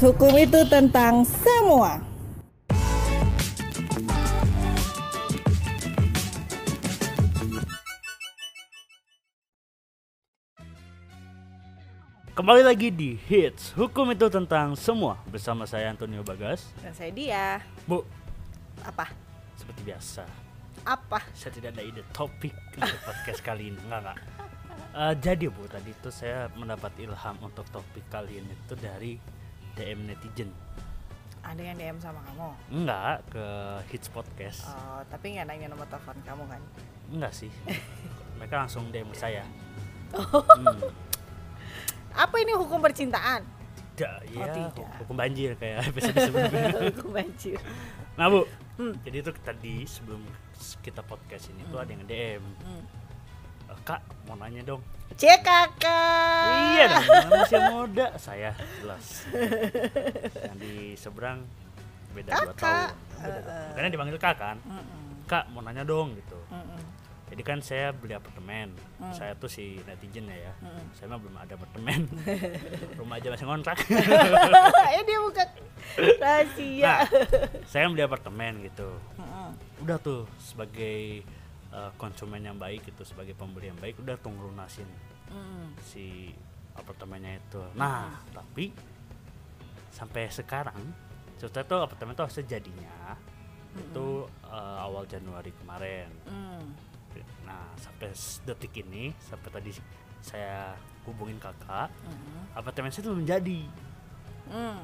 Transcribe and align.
hukum 0.00 0.32
itu 0.40 0.60
tentang 0.68 1.22
semua. 1.44 2.00
Kembali 12.30 12.62
lagi 12.64 12.88
di 12.88 13.18
Hits 13.18 13.74
Hukum 13.76 14.14
itu 14.14 14.30
tentang 14.32 14.72
semua 14.78 15.18
Bersama 15.28 15.66
saya 15.68 15.92
Antonio 15.92 16.24
Bagas 16.24 16.72
Dan 16.80 16.94
saya 16.96 17.10
dia. 17.12 17.44
Bu, 17.84 18.06
Apa? 18.80 19.12
seperti 19.58 19.84
biasa 19.84 20.24
Apa? 20.86 21.20
Saya 21.36 21.52
tidak 21.52 21.76
ada 21.76 21.82
ide 21.84 22.00
topik 22.16 22.54
untuk 22.78 23.00
podcast 23.04 23.40
kali 23.44 23.74
ini 23.74 23.80
Enggak, 23.84 24.00
enggak 24.00 24.18
Eh, 24.90 25.14
Jadi 25.22 25.46
Bu, 25.46 25.68
tadi 25.70 25.90
itu 25.92 26.10
saya 26.10 26.48
mendapat 26.56 26.90
ilham 26.98 27.36
untuk 27.44 27.62
topik 27.70 28.02
kali 28.10 28.40
ini 28.42 28.50
itu 28.56 28.74
dari 28.74 29.14
DM 29.80 30.04
netizen 30.04 30.52
Ada 31.40 31.62
yang 31.62 31.74
DM 31.74 31.96
sama 31.98 32.20
kamu? 32.22 32.52
Enggak, 32.70 33.24
ke 33.26 33.44
Hits 33.88 34.06
Podcast 34.06 34.68
Oh, 34.68 35.00
tapi 35.08 35.32
nggak 35.32 35.46
nanya 35.46 35.66
nomor 35.66 35.88
telepon 35.88 36.20
kamu 36.20 36.44
kan? 36.46 36.60
Enggak 37.08 37.32
sih 37.34 37.48
Mereka 38.36 38.54
langsung 38.58 38.92
DM 38.92 39.08
saya 39.12 39.42
Oh. 40.10 40.42
Hmm, 40.42 40.90
Apa 42.12 42.34
ini 42.36 42.52
hukum 42.52 42.78
percintaan? 42.78 43.40
tidak, 43.94 44.20
Oh, 44.26 44.32
ya 44.34 44.48
tidak. 44.50 44.88
hukum 44.98 45.12
banjir 45.14 45.52
kayak 45.54 45.86
episode 45.86 46.16
sebelumnya 46.18 46.72
hukum 46.88 47.10
banjir. 47.10 47.60
Nah 48.16 48.26
Bu, 48.26 48.44
Hmm. 48.74 48.96
jadi 48.98 49.20
itu 49.20 49.30
tadi 49.38 49.84
sebelum 49.84 50.24
kita 50.80 51.00
podcast 51.00 51.48
ini 51.48 51.68
tuh 51.68 51.76
ada 51.76 51.90
yang 51.90 52.02
DM 52.02 52.40
Hmm. 52.58 52.84
"Eh, 53.80 53.82
Kak 53.82 54.00
mau 54.24 54.36
nanya 54.36 54.62
dong 54.62 54.82
Cek 55.10 55.42
kakak. 55.42 56.46
Iya 56.70 56.84
dong, 56.88 57.04
manusia 57.26 57.60
muda 57.68 58.06
saya 58.16 58.50
jelas. 58.78 59.26
Yang 60.38 60.56
di 60.56 60.74
seberang 60.94 61.42
beda 62.10 62.30
dua 62.30 62.54
Kakak. 62.54 62.94
tahun. 62.94 63.18
Beda 63.18 63.28
dua- 63.36 63.50
Eh, 63.50 63.58
eh. 63.58 63.68
Makanya 63.70 63.90
dipanggil 63.90 64.16
kak 64.16 64.36
kan. 64.36 64.56
Mm-mm. 64.62 65.26
Kak 65.26 65.44
mau 65.50 65.60
nanya 65.60 65.82
dong 65.82 66.14
gitu. 66.14 66.38
Mm-mm. 66.48 66.78
Jadi 67.26 67.42
kan 67.42 67.58
saya 67.58 67.90
beli 67.90 68.10
apartemen. 68.12 68.70
Hmm. 68.96 69.12
Saya 69.12 69.34
tuh 69.34 69.46
si 69.46 69.78
netizen 69.84 70.24
ya 70.24 70.38
ya. 70.40 70.52
Saya 70.92 71.10
mah 71.10 71.18
belum 71.18 71.36
ada 71.36 71.52
apartemen. 71.52 72.06
Rumah 72.98 73.14
aja 73.16 73.28
masih 73.28 73.46
ngontrak. 73.46 73.78
eh 74.94 75.02
dia 75.04 75.18
bukan 75.20 75.48
rahasia. 76.16 76.82
nah, 76.86 77.00
saya 77.64 77.86
beli 77.86 78.02
apartemen 78.02 78.62
gitu. 78.64 78.88
Udah 79.78 79.98
tuh 79.98 80.24
sebagai 80.38 81.22
eh, 81.72 81.90
konsumen 81.96 82.42
yang 82.42 82.58
baik 82.58 82.86
gitu, 82.86 83.02
sebagai 83.06 83.34
pembeli 83.34 83.70
yang 83.70 83.80
baik 83.80 83.98
udah 84.02 84.18
tuh 84.18 84.34
lunasin 84.34 84.86
Mm-mm. 85.30 85.74
si 85.82 86.34
apartemennya 86.74 87.38
itu. 87.38 87.62
Nah, 87.78 88.20
tapi 88.30 88.74
sampai 89.90 90.30
sekarang 90.30 90.78
cerita 91.38 91.66
tuh 91.66 91.82
apartemen 91.82 92.14
tuh 92.14 92.28
harusnya 92.28 92.58
jadinya 92.58 93.18
itu 93.74 94.26
eh, 94.46 94.78
awal 94.82 95.06
Januari 95.06 95.54
kemarin. 95.62 96.10
Mm. 96.26 96.64
Nah, 97.46 97.66
sampai 97.74 98.14
detik 98.46 98.86
ini, 98.86 99.10
sampai 99.18 99.50
tadi 99.50 99.70
saya 100.22 100.78
hubungin 101.08 101.40
kakak, 101.42 101.90
Mm-mm. 102.06 102.54
apartemen 102.54 102.92
saya 102.94 103.08
tuh 103.08 103.18
belum 103.18 103.26
jadi. 103.26 103.60
Mm. 104.50 104.82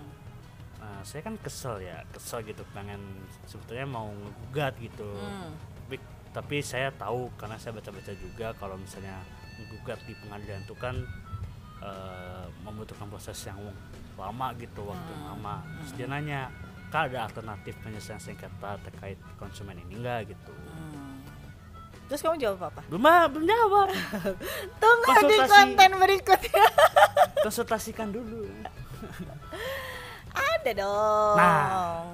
Nah, 0.76 1.00
saya 1.02 1.22
kan 1.22 1.34
kesel 1.38 1.82
ya, 1.82 2.02
kesel 2.14 2.42
gitu, 2.46 2.62
pengen 2.74 2.98
sebetulnya 3.46 3.86
mau 3.86 4.10
ngegugat 4.10 4.74
gitu. 4.82 5.06
Mm. 5.06 5.50
Tapi, 5.54 5.96
tapi 6.36 6.60
saya 6.60 6.92
tahu 6.92 7.32
karena 7.40 7.56
saya 7.56 7.72
baca-baca 7.72 8.12
juga 8.12 8.52
kalau 8.60 8.76
misalnya 8.76 9.24
menggugat 9.56 9.96
di 10.04 10.12
pengadilan 10.20 10.60
itu 10.68 10.76
kan 10.76 10.92
eh, 11.80 12.44
membutuhkan 12.60 13.08
proses 13.08 13.40
yang 13.48 13.56
lama 14.20 14.52
gitu 14.60 14.84
waktu 14.84 15.10
yang 15.16 15.32
lama 15.32 15.64
terus 15.80 15.92
dia 15.96 16.06
nanya 16.12 16.52
kak 16.92 17.08
ada 17.08 17.24
alternatif 17.24 17.72
penyelesaian 17.80 18.20
sengketa 18.20 18.76
terkait 18.84 19.16
konsumen 19.40 19.80
ini 19.80 19.96
enggak 19.96 20.36
gitu 20.36 20.52
Mm. 20.76 21.24
Terus 22.06 22.22
kamu 22.22 22.38
jawab 22.38 22.70
apa? 22.70 22.86
belum 22.86 23.02
belum 23.02 23.44
jawab 23.50 23.90
Tunggu 24.78 25.10
di 25.26 25.38
konten 25.42 25.90
berikutnya. 25.98 26.66
konsultasikan 27.42 28.14
dulu 28.14 28.46
Ada 30.30 30.70
dong. 30.70 31.34
Nah. 31.34 32.06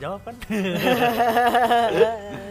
jawab 0.00 0.24
kan 0.24 0.32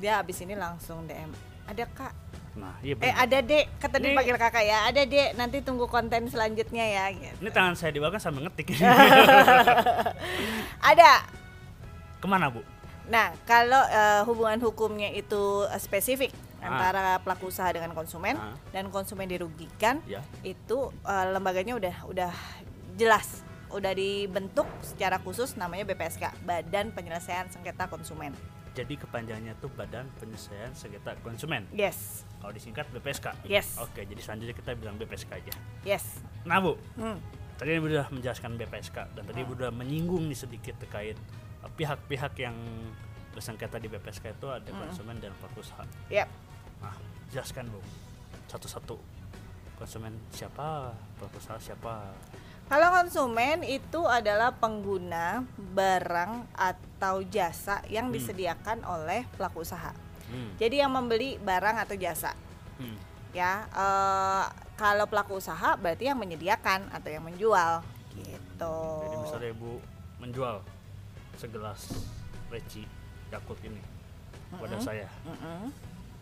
Dia 0.00 0.16
habis 0.16 0.40
ini 0.40 0.56
langsung 0.56 1.04
DM. 1.04 1.28
Ada 1.66 1.84
kak? 1.86 2.14
nah 2.50 2.74
iya 2.82 2.98
Eh 2.98 3.14
ada 3.14 3.38
dek. 3.38 3.78
Kata 3.78 4.02
Ini- 4.02 4.10
panggil 4.12 4.34
kakak 4.34 4.64
ya. 4.64 4.78
Ada 4.84 5.06
dek. 5.06 5.38
Nanti 5.38 5.60
tunggu 5.60 5.86
konten 5.86 6.26
selanjutnya 6.26 6.82
ya. 6.82 7.04
Gitu. 7.12 7.36
ini 7.38 7.50
tangan 7.50 7.78
saya 7.78 7.92
di 7.92 8.00
belakang 8.00 8.18
sambil 8.18 8.42
ngetik 8.42 8.74
Ada. 10.82 11.12
ke 12.16 12.26
mana 12.26 12.48
bu 12.48 12.60
Nah 13.06 13.32
kalau 13.42 13.80
eh, 13.82 14.22
hubungan 14.24 14.60
hukumnya 14.60 15.08
itu 15.10 15.40
eh, 15.66 15.78
spesifik 15.78 16.32
Ah. 16.58 16.68
antara 16.68 17.16
pelaku 17.18 17.48
usaha 17.48 17.64
dengan 17.68 17.88
konsumen 17.90 18.36
Ah. 18.36 18.52
dan 18.68 18.90
konsumen 18.90 19.24
dirugikan 19.24 20.04
ya 20.04 20.20
itu 20.42 20.78
eh, 21.02 21.26
lembaganya 21.30 21.72
udah 21.74 21.96
udah 22.04 22.32
jelas 22.94 23.40
udah 23.70 23.94
dibentuk 23.94 24.66
secara 24.80 25.16
khusus 25.16 25.54
namanya 25.54 25.86
BPSK 25.86 26.28
Badan 26.42 26.90
Penyelesaian 26.90 27.46
Sengketa 27.48 27.86
Konsumen. 27.86 28.34
Jadi 28.70 28.94
kepanjangannya 28.96 29.54
tuh 29.58 29.70
badan 29.74 30.06
penyelesaian 30.22 30.70
sengketa 30.74 31.18
konsumen. 31.26 31.66
Yes, 31.74 32.22
kalau 32.38 32.52
disingkat 32.54 32.88
BPSK 32.94 33.44
yes, 33.46 33.76
oke 33.76 34.00
jadi 34.00 34.20
selanjutnya 34.22 34.56
kita 34.56 34.70
bilang 34.78 34.96
BPSK 34.96 35.30
aja. 35.34 35.54
Yes. 35.84 36.22
nah 36.46 36.62
bu. 36.62 36.78
Hmm. 36.96 37.20
tadi 37.60 37.76
ibu 37.76 37.92
sudah 37.92 38.08
menjelaskan 38.08 38.56
BPSK 38.56 38.96
dan 39.12 39.22
tadi 39.28 39.44
ibu 39.44 39.52
sudah 39.52 39.68
menyinggung 39.68 40.24
nih 40.32 40.38
sedikit 40.38 40.80
terkait 40.80 41.18
uh, 41.60 41.68
pihak-pihak 41.76 42.32
yang 42.40 42.56
bersengketa 43.36 43.76
di 43.78 43.86
BPSK 43.86 44.32
itu 44.34 44.48
ada 44.50 44.70
konsumen 44.72 45.20
dan 45.22 45.30
pelaku 45.38 45.62
usaha. 45.62 45.84
Yep. 46.10 46.28
Nah, 46.82 46.96
jelaskan 47.30 47.70
bu. 47.70 47.80
Satu-satu. 48.50 48.98
Konsumen 49.78 50.12
siapa, 50.34 50.90
pelaku 51.20 51.38
usaha 51.38 51.56
siapa. 51.62 52.10
Kalau 52.70 52.94
konsumen 52.94 53.66
itu 53.66 54.06
adalah 54.06 54.54
pengguna 54.54 55.42
barang 55.58 56.54
atau 56.54 57.18
jasa 57.26 57.82
yang 57.90 58.08
Hmm. 58.08 58.14
disediakan 58.14 58.86
oleh 58.86 59.26
pelaku 59.34 59.66
usaha. 59.66 59.90
Hmm. 60.30 60.54
Jadi 60.54 60.78
yang 60.78 60.94
membeli 60.94 61.34
barang 61.36 61.82
atau 61.82 61.98
jasa, 61.98 62.30
Hmm. 62.78 62.94
ya. 63.34 63.66
eh, 63.66 64.44
kalau 64.78 65.10
pelaku 65.10 65.42
usaha 65.42 65.74
berarti 65.74 66.06
yang 66.06 66.16
menyediakan 66.16 66.94
atau 66.94 67.10
yang 67.10 67.26
menjual, 67.26 67.82
gitu. 68.14 68.78
Jadi 69.02 69.16
misalnya 69.18 69.48
ibu 69.50 69.72
menjual 70.22 70.56
segelas 71.34 71.90
leci 72.48 72.86
Yakult 73.30 73.58
ini 73.62 73.82
kepada 74.48 74.78
Mm-mm. 74.78 74.86
saya, 74.86 75.08
Mm-mm. 75.22 75.74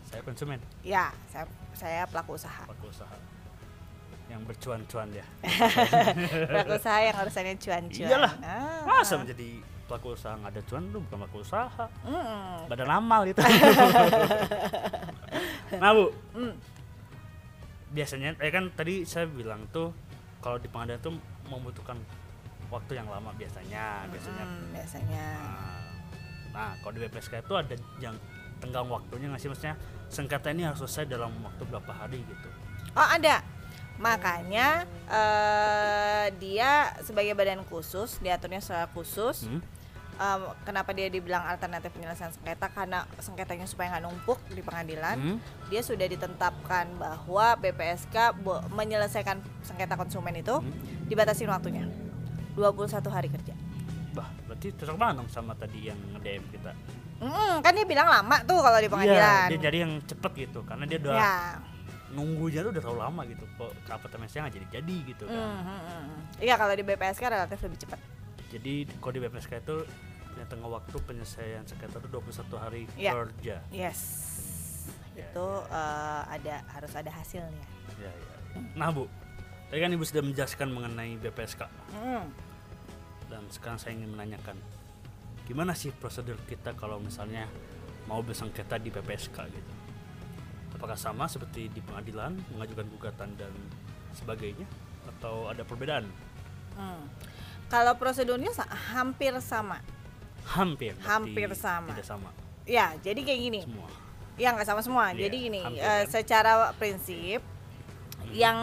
saya 0.03 0.21
konsumen, 0.21 0.57
Ya, 0.81 1.13
saya, 1.29 1.45
saya 1.73 2.09
pelaku 2.09 2.33
usaha. 2.33 2.65
pelaku 2.65 2.89
usaha 2.89 3.13
yang 4.29 4.41
bercuan-cuan 4.45 5.09
ya. 5.09 5.25
pelaku 6.49 6.77
usaha 6.77 6.99
yang 7.01 7.17
urusannya 7.17 7.55
cuan-cuan. 7.57 8.09
Iyalah. 8.13 8.33
Ah. 8.45 8.81
Masa 8.85 9.17
menjadi 9.17 9.57
pelaku 9.89 10.13
usaha 10.13 10.37
nggak 10.37 10.53
ada 10.53 10.61
cuan 10.69 10.83
lu 10.93 11.01
bukan 11.01 11.17
pelaku 11.25 11.37
usaha. 11.41 11.85
Mm-mm. 12.05 12.69
badan 12.69 12.89
amal 12.93 13.25
itu. 13.25 13.41
nah 15.81 15.89
bu, 15.97 16.13
Mm. 16.37 16.53
biasanya, 17.89 18.37
eh 18.37 18.53
kan 18.53 18.69
tadi 18.77 19.01
saya 19.01 19.25
bilang 19.25 19.65
tuh 19.73 19.89
kalau 20.39 20.61
di 20.61 20.69
pengadilan 20.69 21.01
tuh 21.01 21.17
membutuhkan 21.49 21.97
waktu 22.69 23.01
yang 23.01 23.09
lama 23.09 23.33
biasanya, 23.33 24.05
biasanya. 24.13 24.45
Mm, 24.45 24.65
biasanya. 24.77 25.25
Nah, 25.41 25.81
nah, 26.53 26.71
kalau 26.85 26.93
di 26.93 27.01
BPSK 27.01 27.41
itu 27.41 27.53
ada 27.57 27.73
yang 27.97 28.13
tenggang 28.61 28.85
waktunya 28.85 29.33
nggak 29.33 29.41
sih 29.41 29.49
maksudnya 29.49 29.73
sengketa 30.05 30.53
ini 30.53 30.69
harus 30.69 30.85
selesai 30.85 31.09
dalam 31.09 31.33
waktu 31.41 31.65
berapa 31.65 31.89
hari 31.89 32.21
gitu. 32.21 32.49
Oh 32.93 33.09
ada. 33.09 33.41
Makanya 33.99 34.67
eh, 35.05 36.25
dia 36.35 36.71
sebagai 36.99 37.31
badan 37.33 37.61
khusus 37.63 38.17
diaturnya 38.17 38.59
secara 38.59 38.87
khusus. 38.87 39.45
Hmm? 39.45 39.61
Em, 40.15 40.41
kenapa 40.61 40.91
dia 40.91 41.07
dibilang 41.07 41.39
alternatif 41.41 41.91
penyelesaian 41.91 42.27
sengketa? 42.29 42.67
Karena 42.67 43.07
sengketanya 43.17 43.63
supaya 43.63 43.87
nggak 43.89 44.03
numpuk 44.03 44.39
di 44.47 44.59
pengadilan. 44.59 45.15
Hmm? 45.15 45.37
Dia 45.67 45.79
sudah 45.79 46.03
ditetapkan 46.05 46.91
bahwa 46.95 47.55
BPSK 47.55 48.35
bo- 48.35 48.59
menyelesaikan 48.69 49.39
sengketa 49.61 49.95
konsumen 49.95 50.33
itu 50.33 50.55
Hmm? 50.55 50.71
dibatasin 51.05 51.47
waktunya 51.47 51.87
21 52.53 53.07
hari 53.07 53.27
kerja. 53.27 53.55
Bah, 54.11 54.27
berarti 54.43 54.75
cocok 54.75 54.95
banget 54.95 55.15
dong 55.17 55.29
sama 55.29 55.55
tadi 55.55 55.87
yang 55.87 55.99
nge-DM 56.11 56.43
kita. 56.51 56.71
Mm, 57.19 57.59
kan 57.59 57.71
dia 57.71 57.83
bilang 57.83 58.07
lama 58.07 58.43
tuh 58.43 58.59
kalau 58.59 58.75
di 58.75 58.87
pengadilan. 58.87 59.47
Iya, 59.47 59.51
dia 59.51 59.59
jadi 59.61 59.77
yang 59.83 59.93
cepet 60.01 60.31
gitu 60.37 60.63
karena 60.63 60.83
dia 60.83 60.99
udah 60.99 61.15
ya. 61.15 61.35
Nunggunya 62.09 62.61
tuh 62.61 62.71
udah 62.71 62.81
terlalu 62.81 62.99
lama 62.99 63.21
gitu. 63.25 63.43
Kok 63.55 63.71
ke 63.85 63.91
apartemen 63.91 64.25
saya 64.25 64.45
nggak 64.45 64.55
jadi-jadi 64.57 64.95
gitu 65.07 65.23
kan. 65.25 65.37
Mm, 65.37 65.59
mm, 65.59 65.79
mm, 65.79 66.01
mm. 66.03 66.19
Iya 66.41 66.55
kalau 66.55 66.73
di 66.73 66.83
BPSK 66.83 67.23
relatif 67.27 67.57
lebih 67.61 67.79
cepat. 67.79 67.99
Jadi 68.49 68.73
kalau 68.97 69.13
di 69.13 69.21
BPSK 69.21 69.51
itu 69.59 69.75
punya 70.29 70.45
tengah 70.45 70.69
waktu 70.71 70.95
penyelesaian 71.03 71.63
sengketa 71.63 71.97
itu 71.97 72.09
21 72.09 72.57
hari 72.57 72.81
Iya. 72.95 73.11
kerja. 73.13 73.55
Yes. 73.69 73.99
Itu 75.13 75.47
eh, 75.67 76.21
ada 76.25 76.55
harus 76.71 76.91
ada 76.95 77.11
hasilnya. 77.11 77.65
Ya, 77.97 78.09
ya. 78.09 78.35
Nah, 78.73 78.89
Bu. 78.89 79.05
Tadi 79.69 79.79
kan 79.79 79.93
Ibu 79.93 80.01
sudah 80.01 80.23
menjelaskan 80.25 80.67
mengenai 80.69 81.13
BPSK. 81.19 81.61
Mm. 81.93 82.25
dan 83.29 83.45
sekarang 83.53 83.77
saya 83.77 83.93
ingin 83.93 84.09
menanyakan 84.09 84.57
gimana 85.45 85.77
sih 85.77 85.93
prosedur 85.93 86.33
kita 86.45 86.73
kalau 86.73 86.97
misalnya 86.97 87.45
mau 88.05 88.25
bersengketa 88.25 88.81
di 88.81 88.89
PPSK 88.89 89.37
gitu 89.45 89.71
apakah 90.79 90.95
sama 90.95 91.27
seperti 91.27 91.67
di 91.67 91.83
pengadilan 91.83 92.39
mengajukan 92.55 92.87
gugatan 92.87 93.35
dan 93.35 93.51
sebagainya 94.15 94.63
atau 95.15 95.51
ada 95.51 95.67
perbedaan 95.67 96.07
Hmm. 96.79 97.03
Kalau 97.67 97.99
prosedurnya 97.99 98.55
hampir 98.95 99.35
sama. 99.43 99.83
hampir 100.47 100.95
Hampir 101.03 101.51
sama. 101.51 101.91
tidak 101.91 102.07
sama 102.07 102.31
Ya, 102.63 102.95
jadi 103.03 103.19
kayak 103.19 103.39
gini. 103.43 103.59
semua 103.67 103.89
Ya 104.39 104.55
nggak 104.55 104.63
sama 104.63 104.79
semua. 104.79 105.11
Iya, 105.11 105.27
jadi 105.27 105.35
gini, 105.35 105.59
hampir, 105.59 105.83
eh, 105.83 106.03
kan? 106.07 106.11
secara 106.15 106.53
prinsip 106.79 107.43
yang 108.31 108.55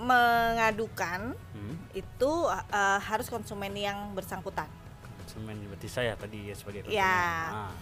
mengadukan 0.00 1.36
hmm. 1.52 1.76
itu 1.92 2.32
eh, 2.48 2.98
harus 3.04 3.28
konsumen 3.28 3.76
yang 3.76 4.16
bersangkutan. 4.16 4.66
konsumen 5.20 5.60
berarti 5.68 5.86
saya 5.86 6.16
tadi 6.16 6.48
ya 6.48 6.54
sebagai 6.56 6.88
konsumen 6.88 6.96
Ya. 6.96 7.20
Ah, 7.68 7.72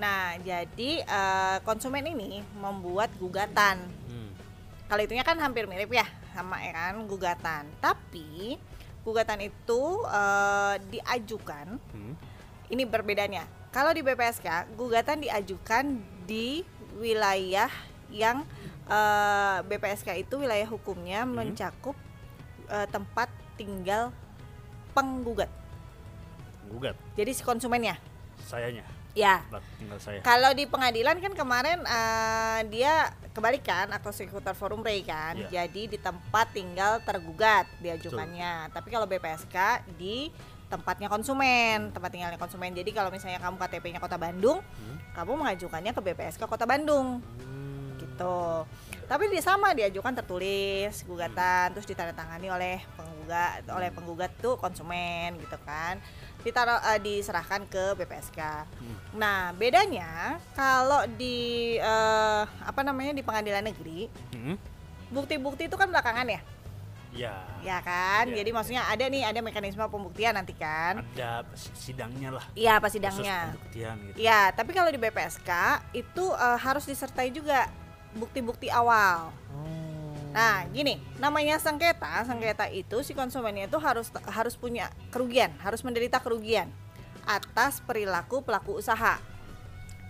Nah, 0.00 0.40
jadi 0.40 1.04
eh, 1.04 1.56
konsumen 1.60 2.02
ini 2.02 2.40
membuat 2.56 3.12
gugatan. 3.14 3.76
hmm. 4.08 4.30
Kalau 4.88 5.02
itunya 5.04 5.22
kan 5.22 5.36
hampir 5.36 5.68
mirip 5.68 5.92
ya, 5.92 6.08
sama 6.32 6.56
ya 6.58 6.72
kan 6.72 7.04
gugatan. 7.04 7.68
Tapi 7.78 8.56
gugatan 9.00 9.44
itu 9.44 9.80
eh, 10.08 10.74
diajukan 10.88 11.76
Hmm. 11.92 12.16
ini 12.68 12.82
berbedanya. 12.82 13.44
Kalau 13.70 13.92
di 13.92 14.00
BPSK, 14.00 14.72
gugatan 14.74 15.20
diajukan 15.20 15.84
di 16.24 16.64
wilayah 16.96 17.68
yang 18.08 18.42
eh, 18.88 19.58
BPSK 19.62 20.16
itu 20.18 20.40
wilayah 20.40 20.66
hukumnya 20.66 21.22
Hmm. 21.22 21.36
mencakup 21.36 21.94
eh, 22.66 22.88
tempat 22.88 23.28
tinggal 23.54 24.10
penggugat. 24.90 25.52
gugat 26.66 26.94
Jadi 27.14 27.30
si 27.30 27.42
konsumennya. 27.42 27.98
sayanya 28.40 28.86
Ya. 29.12 29.42
Kalau 30.22 30.54
di 30.54 30.64
pengadilan 30.64 31.18
kan 31.18 31.32
kemarin 31.34 31.82
eh, 31.82 32.60
dia 32.70 33.10
kebalikan 33.30 33.90
atau 33.90 34.10
sekitar 34.10 34.54
forum 34.54 34.80
rei 34.80 35.02
kan. 35.02 35.34
Iya. 35.34 35.66
Jadi 35.66 35.94
di 35.94 35.98
tempat 35.98 36.54
tinggal 36.54 37.02
tergugat 37.02 37.66
diajukannya. 37.82 38.70
Tapi 38.70 38.88
kalau 38.88 39.06
BPSK 39.06 39.56
di 39.98 40.30
tempatnya 40.70 41.10
konsumen, 41.10 41.90
tempat 41.90 42.10
tinggalnya 42.14 42.38
konsumen. 42.38 42.70
Jadi 42.70 42.94
kalau 42.94 43.10
misalnya 43.10 43.42
kamu 43.42 43.58
KTP-nya 43.58 43.98
Kota 43.98 44.14
Bandung, 44.14 44.62
Hmm. 44.62 44.96
kamu 45.18 45.42
mengajukannya 45.42 45.90
ke 45.90 46.00
BPSK 46.00 46.46
Kota 46.46 46.62
Bandung 46.62 47.18
Hmm. 47.18 47.98
gitu. 47.98 48.62
Tapi 49.10 49.26
dia 49.26 49.42
sama 49.42 49.74
diajukan 49.74 50.14
tertulis 50.14 51.02
gugatan 51.02 51.74
terus 51.74 51.82
ditandatangani 51.84 52.46
oleh 52.46 52.78
penggugat 52.94 53.66
oleh 53.68 53.90
penggugat 53.90 54.30
tuh 54.38 54.54
konsumen 54.54 55.34
gitu 55.36 55.58
kan. 55.60 55.98
Ditaruh 56.40 56.78
eh, 56.88 57.00
diserahkan 57.00 57.66
ke 57.66 57.98
BPSK. 57.98 58.38
Hmm. 58.70 58.96
Nah, 59.12 59.50
bedanya 59.52 60.38
kalau 60.54 61.02
di 61.10 61.74
eh, 61.74 62.42
apa 62.46 62.80
namanya 62.80 63.10
di 63.10 63.20
pengadilan 63.20 63.66
negeri, 63.66 64.06
Hmm. 64.30 64.54
bukti-bukti 65.10 65.66
itu 65.66 65.74
kan 65.74 65.90
belakangan 65.90 66.30
ya. 66.30 66.40
ya 67.10 67.34
Ya 67.60 67.82
kan? 67.82 68.30
Iya. 68.30 68.40
Jadi 68.40 68.50
maksudnya 68.54 68.86
ada 68.86 69.04
nih 69.04 69.26
ada 69.26 69.42
mekanisme 69.42 69.82
pembuktian 69.84 70.32
nanti 70.32 70.54
kan. 70.54 71.02
ada 71.04 71.42
sidangnya 71.74 72.30
lah 72.30 72.46
Iya, 72.54 72.78
pas 72.78 72.86
khusus 72.88 73.02
sidangnya. 73.02 73.50
pembuktian 73.50 73.94
gitu 74.06 74.16
Ya, 74.16 74.54
tapi 74.54 74.70
kalau 74.70 74.86
di 74.86 74.96
BPSK 74.96 75.50
itu 75.92 76.24
eh, 76.30 76.58
harus 76.58 76.86
disertai 76.86 77.34
juga 77.34 77.66
bukti-bukti 78.14 78.70
awal. 78.70 79.30
oh. 79.54 79.90
Nah, 80.30 80.62
gini, 80.70 81.02
namanya 81.18 81.58
sengketa, 81.58 82.22
sengketa 82.22 82.70
itu 82.70 83.02
si 83.02 83.18
konsumennya 83.18 83.66
itu 83.66 83.78
harus 83.82 84.14
harus 84.30 84.54
punya 84.54 84.86
kerugian, 85.10 85.50
harus 85.58 85.82
menderita 85.82 86.22
kerugian 86.22 86.70
atas 87.26 87.82
perilaku 87.82 88.42
pelaku 88.46 88.78
usaha. 88.78 89.18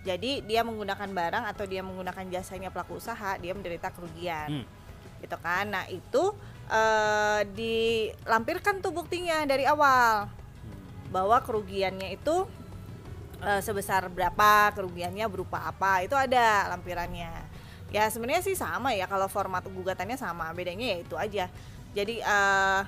Jadi 0.04 0.44
dia 0.44 0.64
menggunakan 0.64 1.08
barang 1.08 1.44
atau 1.48 1.64
dia 1.68 1.84
menggunakan 1.84 2.24
jasanya 2.32 2.72
pelaku 2.72 3.00
usaha, 3.00 3.36
dia 3.40 3.52
menderita 3.52 3.92
kerugian. 3.92 4.60
Hmm. 4.60 4.66
Gitu 5.20 5.36
kan. 5.40 5.68
Nah, 5.68 5.84
itu 5.88 6.36
eh, 6.68 7.40
dilampirkan 7.52 8.80
tuh 8.84 8.92
buktinya 8.92 9.44
dari 9.48 9.64
awal 9.64 10.28
Hmm. 10.30 11.16
bahwa 11.16 11.40
kerugiannya 11.40 12.12
itu 12.12 12.44
eh, 13.40 13.60
sebesar 13.64 14.12
berapa, 14.12 14.68
kerugiannya 14.76 15.24
berupa 15.32 15.64
apa, 15.64 16.04
itu 16.04 16.12
ada 16.12 16.68
lampirannya. 16.76 17.49
Ya 17.90 18.06
sebenarnya 18.06 18.42
sih 18.46 18.54
sama 18.54 18.94
ya 18.94 19.10
kalau 19.10 19.26
format 19.26 19.66
gugatannya 19.66 20.14
sama, 20.14 20.50
bedanya 20.54 20.94
ya 20.94 20.98
itu 21.02 21.14
aja. 21.18 21.50
Jadi 21.90 22.22
eh, 22.22 22.80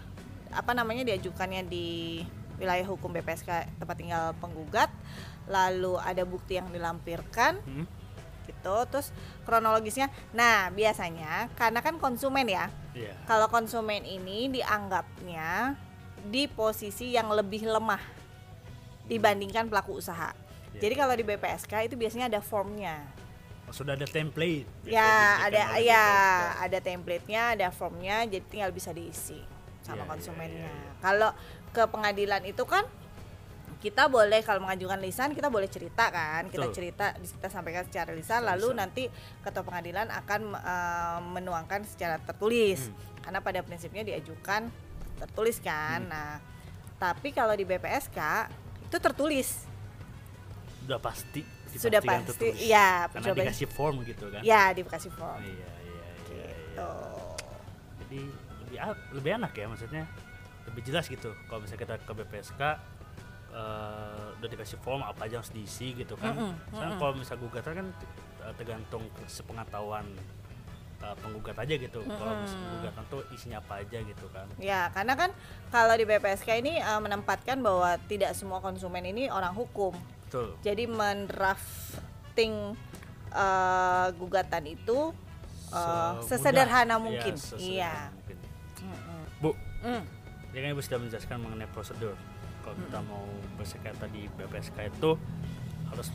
apa 0.52 0.72
namanya 0.76 1.02
diajukannya 1.02 1.66
di 1.66 2.22
wilayah 2.60 2.86
hukum 2.86 3.10
BPSK 3.10 3.80
tempat 3.82 3.96
tinggal 3.98 4.30
penggugat, 4.38 4.86
lalu 5.50 5.98
ada 5.98 6.22
bukti 6.22 6.54
yang 6.54 6.70
dilampirkan 6.70 7.58
Hmm. 7.66 7.86
gitu, 8.46 8.76
terus 8.90 9.10
kronologisnya. 9.42 10.06
Nah 10.30 10.70
biasanya 10.70 11.50
karena 11.58 11.82
kan 11.82 11.98
konsumen 11.98 12.46
ya, 12.46 12.70
Iya. 12.94 13.14
kalau 13.26 13.50
konsumen 13.50 14.06
ini 14.06 14.50
dianggapnya 14.50 15.74
di 16.22 16.46
posisi 16.46 17.10
yang 17.10 17.34
lebih 17.34 17.66
lemah 17.66 18.02
dibandingkan 19.10 19.66
pelaku 19.66 19.98
usaha. 19.98 20.30
Iya. 20.74 20.80
Jadi 20.86 20.94
kalau 20.94 21.14
di 21.18 21.24
BPSK 21.26 21.90
itu 21.90 21.94
biasanya 21.98 22.30
ada 22.30 22.38
formnya. 22.38 23.02
Oh, 23.72 23.74
sudah 23.74 23.96
ada 23.96 24.04
template 24.04 24.68
Ya 24.84 25.40
ada 25.40 25.80
ya 25.80 25.96
BPSK. 25.96 26.60
ada 26.60 26.78
template-nya, 26.78 27.42
ada 27.56 27.66
formnya, 27.72 28.28
jadi 28.28 28.44
tinggal 28.44 28.68
bisa 28.68 28.92
diisi 28.92 29.40
sama 29.80 30.04
iya, 30.04 30.10
konsumennya. 30.12 30.68
iya, 30.68 30.76
iya. 30.76 30.92
Kalau 31.00 31.32
ke 31.72 31.82
pengadilan 31.88 32.44
itu 32.44 32.60
kan 32.62 32.84
kita 33.80 34.06
boleh 34.06 34.44
kalau 34.44 34.60
mengajukan 34.60 35.00
lisan 35.00 35.32
kita 35.32 35.48
boleh 35.48 35.66
cerita 35.66 36.06
kan 36.06 36.46
kita 36.46 36.68
Betul. 36.68 36.76
cerita 36.76 37.16
kita 37.16 37.48
sampaikan 37.48 37.82
secara 37.82 38.12
lisan 38.12 38.38
Secara 38.38 38.54
lalu 38.54 38.68
nanti 38.76 39.02
ketua 39.42 39.64
pengadilan 39.64 40.06
akan 40.06 40.40
eh, 40.54 41.18
menuangkan 41.32 41.82
secara 41.82 42.20
tertulis 42.20 42.86
Hmm. 42.86 42.94
karena 43.24 43.40
pada 43.40 43.58
prinsipnya 43.58 44.04
diajukan 44.04 44.68
tertulis 45.18 45.58
kan 45.58 45.98
Hmm. 45.98 46.12
nah 46.12 46.38
tapi 46.96 47.32
kalau 47.32 47.56
di 47.56 47.64
BPSK 47.64 48.20
itu 48.84 48.96
tertulis 49.00 49.66
sudah 50.78 51.00
pasti 51.00 51.42
sudah 51.78 52.00
pasti 52.00 52.24
tertulis. 52.28 52.56
iya 52.60 52.88
karena 53.08 53.24
sudah 53.24 53.44
dikasih 53.46 53.68
form 53.68 53.94
gitu 54.04 54.24
kan 54.28 54.40
ya 54.44 54.62
dikasih 54.72 55.12
form 55.14 55.40
iya 55.40 55.52
iya 55.52 55.70
iya, 55.86 56.04
iya. 56.28 56.48
gitu 56.52 56.90
jadi 58.04 58.20
lebih 58.60 58.78
lebih 59.16 59.30
enak 59.40 59.52
ya 59.54 59.66
maksudnya 59.68 60.04
lebih 60.62 60.82
jelas 60.84 61.04
gitu 61.08 61.30
kalau 61.48 61.60
misalnya 61.62 61.80
kita 61.82 61.94
ke 62.02 62.12
BPSK 62.12 62.62
eh, 63.52 64.26
udah 64.38 64.48
dikasih 64.48 64.78
form 64.80 65.02
apa 65.02 65.28
aja 65.28 65.40
harus 65.40 65.52
diisi 65.52 65.92
gitu 65.92 66.14
kan 66.16 66.34
Mm-mm, 66.34 66.52
Soalnya 66.72 66.88
mm-mm. 66.88 67.00
kalau 67.00 67.12
misalnya 67.14 67.40
gugatan 67.44 67.72
kan 67.76 67.86
eh, 68.42 68.52
tergantung 68.56 69.02
sepengetahuan 69.26 70.06
eh, 71.02 71.14
penggugat 71.20 71.56
aja 71.58 71.74
gitu 71.76 72.00
kalau 72.06 72.32
misalnya 72.40 72.62
Mm-mm. 72.64 72.76
gugatan 72.80 73.04
tuh 73.10 73.20
isinya 73.34 73.58
apa 73.60 73.72
aja 73.84 73.98
gitu 74.00 74.26
kan 74.32 74.46
Ya, 74.56 74.88
karena 74.94 75.14
kan 75.18 75.30
kalau 75.68 75.94
di 75.98 76.04
BPSK 76.06 76.48
ini 76.62 76.78
eh, 76.78 77.00
menempatkan 77.02 77.58
bahwa 77.60 77.98
tidak 78.06 78.32
semua 78.32 78.62
konsumen 78.62 79.02
ini 79.04 79.28
orang 79.28 79.52
hukum. 79.52 79.92
Betul 80.32 80.56
Jadi 80.62 80.84
mendrafting 80.88 82.54
eh, 83.28 84.08
gugatan 84.14 84.64
itu 84.66 85.12
eh, 85.68 85.76
Semudah- 85.76 86.24
sesederhana 86.24 86.88
iya, 86.90 86.96
mungkin. 86.98 87.34
sesederhana 87.34 87.68
Iya. 87.68 87.94
mungkin. 88.10 88.36
Mm-mm. 88.82 89.20
Bu 89.38 89.50
Mm. 89.82 90.02
Ya 90.52 90.58
kan 90.58 90.68
ibu 90.70 90.80
sudah 90.80 90.98
menjelaskan 90.98 91.36
mengenai 91.38 91.66
prosedur. 91.66 92.16
Kalau 92.60 92.76
kita 92.78 93.00
mau 93.02 93.24
bersengketa 93.56 94.04
di 94.06 94.28
BPSK 94.30 94.78
itu 94.86 95.10
harus 95.86 96.08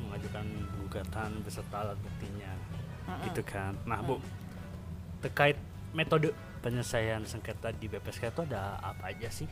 mengajukan 0.00 0.46
gugatan 0.78 1.30
beserta 1.40 1.76
alat 1.82 1.98
buktinya, 1.98 2.50
Mm-mm. 3.04 3.26
gitu 3.26 3.42
kan. 3.42 3.74
Nah 3.84 4.00
bu, 4.00 4.16
terkait 5.20 5.58
metode 5.90 6.30
penyelesaian 6.58 7.20
sengketa 7.22 7.70
di 7.72 7.86
BPSK 7.86 8.30
itu 8.30 8.42
ada 8.44 8.78
apa 8.80 9.10
aja 9.10 9.28
sih? 9.28 9.46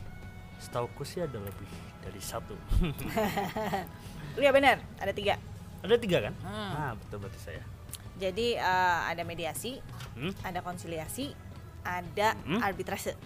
Setauku 0.61 1.01
sih 1.01 1.19
ada 1.19 1.35
lebih 1.35 1.67
dari 1.99 2.21
satu. 2.21 2.53
Iya 4.31 4.55
benar, 4.55 4.79
ada 4.95 5.11
tiga. 5.11 5.35
ada 5.83 5.97
tiga 5.99 6.23
kan? 6.23 6.33
Hmm. 6.39 6.71
Nah 6.71 6.91
betul 6.95 7.19
berarti 7.19 7.35
saya. 7.41 7.59
Jadi 8.15 8.55
eh, 8.55 8.99
ada 9.03 9.25
mediasi, 9.25 9.83
Hmm? 10.15 10.31
ada 10.39 10.63
konsiliasi, 10.63 11.35
ada 11.83 12.31
Mm-mm. 12.39 12.63
arbitrase. 12.63 13.17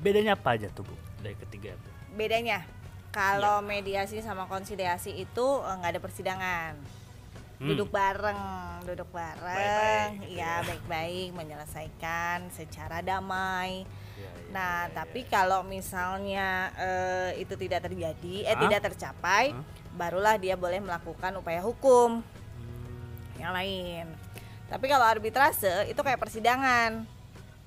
Bedanya 0.00 0.34
apa 0.34 0.58
aja 0.58 0.66
tuh 0.68 0.82
bu 0.82 0.94
dari 1.20 1.38
ketiga 1.38 1.78
itu? 1.78 1.90
Bedanya, 2.10 2.66
kalau 3.10 3.62
Iya. 3.62 3.68
mediasi 3.70 4.18
sama 4.18 4.50
konsiliasi 4.50 5.14
itu 5.14 5.46
eh, 5.62 5.74
nggak 5.78 5.92
ada 5.94 6.02
persidangan. 6.02 6.72
Hmm. 7.64 7.70
duduk 7.72 7.88
bareng, 7.88 8.40
duduk 8.84 9.08
bareng, 9.08 10.20
Baik-baik 10.20 10.36
ya 10.36 10.60
baik-baik 10.60 11.28
menyelesaikan 11.32 12.52
secara 12.52 13.00
damai. 13.00 13.88
Ya, 14.14 14.20
ya, 14.20 14.30
Nah, 14.52 14.76
ya, 14.84 14.92
ya, 14.92 14.94
tapi 14.94 15.24
ya. 15.24 15.28
kalau 15.32 15.64
misalnya 15.64 16.48
eh, 16.76 17.40
itu 17.40 17.56
tidak 17.56 17.80
terjadi, 17.82 18.44
eh 18.44 18.52
Hah? 18.52 18.60
tidak 18.60 18.80
tercapai, 18.84 19.50
Hah? 19.50 19.64
barulah 19.90 20.36
dia 20.36 20.54
boleh 20.54 20.76
melakukan 20.78 21.32
upaya 21.34 21.58
hukum 21.58 22.20
Hmm, 22.20 23.12
yang 23.40 23.50
lain. 23.50 24.12
Tapi 24.64 24.84
kalau 24.84 25.08
arbitrase 25.08 25.88
itu 25.88 25.98
kayak 25.98 26.20
persidangan 26.20 27.08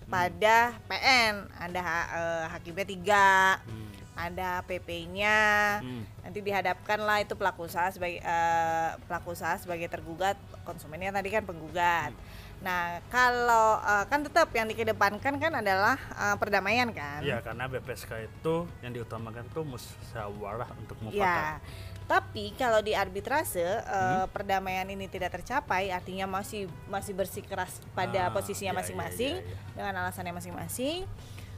pada 0.06 0.78
PN, 0.86 1.34
ada 1.58 1.80
ha- 1.82 2.10
eh, 2.14 2.46
hakimnya 2.54 2.86
tiga, 2.86 3.58
hmm. 3.66 3.87
Ada 4.18 4.66
PP-nya, 4.66 5.38
Hmm. 5.80 6.04
nanti 6.26 6.42
dihadapkan 6.42 6.98
lah 6.98 7.22
itu 7.22 7.38
pelaku 7.38 7.70
usaha 7.70 7.86
sebagai 7.88 8.18
eh, 8.20 8.90
pelaku 9.06 9.38
usaha 9.38 9.54
sebagai 9.56 9.86
tergugat, 9.88 10.36
konsumennya 10.66 11.14
tadi 11.14 11.30
kan 11.30 11.46
penggugat. 11.46 12.12
Nah 12.58 12.98
kalau 13.08 13.78
eh, 13.78 14.06
kan 14.10 14.26
tetap 14.26 14.50
yang 14.52 14.66
dikedepankan 14.66 15.38
kan 15.38 15.54
adalah 15.54 15.96
eh, 15.96 16.36
perdamaian 16.36 16.90
kan? 16.90 17.22
Iya, 17.22 17.46
karena 17.46 17.70
BPSK 17.70 18.26
itu 18.26 18.66
yang 18.82 18.92
diutamakan 18.92 19.46
tuh 19.54 19.62
musyawarah 19.62 20.74
untuk 20.82 20.98
mufakat. 21.00 21.14
Ya, 21.14 21.62
tapi 22.08 22.58
kalau 22.58 22.82
di 22.82 22.98
arbitrase 22.98 23.62
Hmm. 23.86 24.26
perdamaian 24.34 24.90
ini 24.90 25.06
tidak 25.06 25.38
tercapai, 25.38 25.94
artinya 25.94 26.26
masih 26.26 26.66
masih 26.90 27.14
bersikeras 27.14 27.78
pada 27.94 28.28
Ah, 28.28 28.34
posisinya 28.34 28.72
iya, 28.72 28.74
iya, 28.74 28.80
masing-masing 28.82 29.34
iya, 29.38 29.46
iya. 29.46 29.76
dengan 29.78 29.94
alasannya 30.02 30.34
masing-masing, 30.34 31.06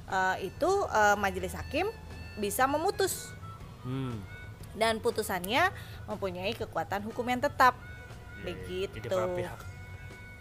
eh, 0.09 0.35
itu 0.43 0.71
eh, 0.89 1.15
majelis 1.15 1.55
hakim 1.55 1.87
bisa 2.39 2.65
memutus 2.65 3.31
Hmm. 3.79 4.19
dan 4.73 4.97
putusannya 4.97 5.71
mempunyai 6.05 6.51
kekuatan 6.51 6.99
hukum 7.01 7.23
yang 7.25 7.39
tetap. 7.39 7.75
Iya, 8.39 8.55
iya. 8.65 8.87
Jadi 8.87 8.99
Begitu. 8.99 9.11
para 9.11 9.27
pihak 9.29 9.59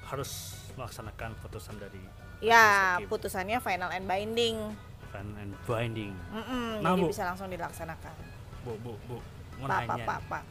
harus 0.05 0.31
melaksanakan 0.75 1.35
putusan 1.39 1.77
dari 1.77 1.99
Ya, 2.39 2.97
putusannya 3.05 3.59
final 3.59 3.91
and 3.91 4.07
binding, 4.07 4.55
Final 5.09 5.35
and 5.37 5.55
binding. 5.65 6.15
Mm-mm, 6.31 6.79
Nah, 6.79 6.93
jadi 6.93 7.03
Bu. 7.03 7.11
bisa 7.11 7.25
langsung 7.25 7.49
dilaksanakan. 7.49 8.15
Bu, 8.63 8.79
bu, 8.79 8.95
bu. 9.05 9.19
Mau 9.59 9.67
nanya 9.67 9.99
pak, 10.05 10.21
pak. 10.29 10.43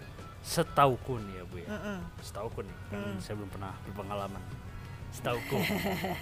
Setauku 0.41 1.15
nih 1.21 1.33
ya, 1.33 1.43
Bu 1.43 1.55
ya. 1.57 1.67
Mm-mm. 1.69 1.97
Setauku 2.19 2.59
nih, 2.59 2.75
kan 2.89 2.99
Hmm. 2.99 3.15
saya 3.19 3.35
belum 3.35 3.47
pernah 3.47 3.71
berpengalaman. 3.85 4.43
Setauku 5.09 5.55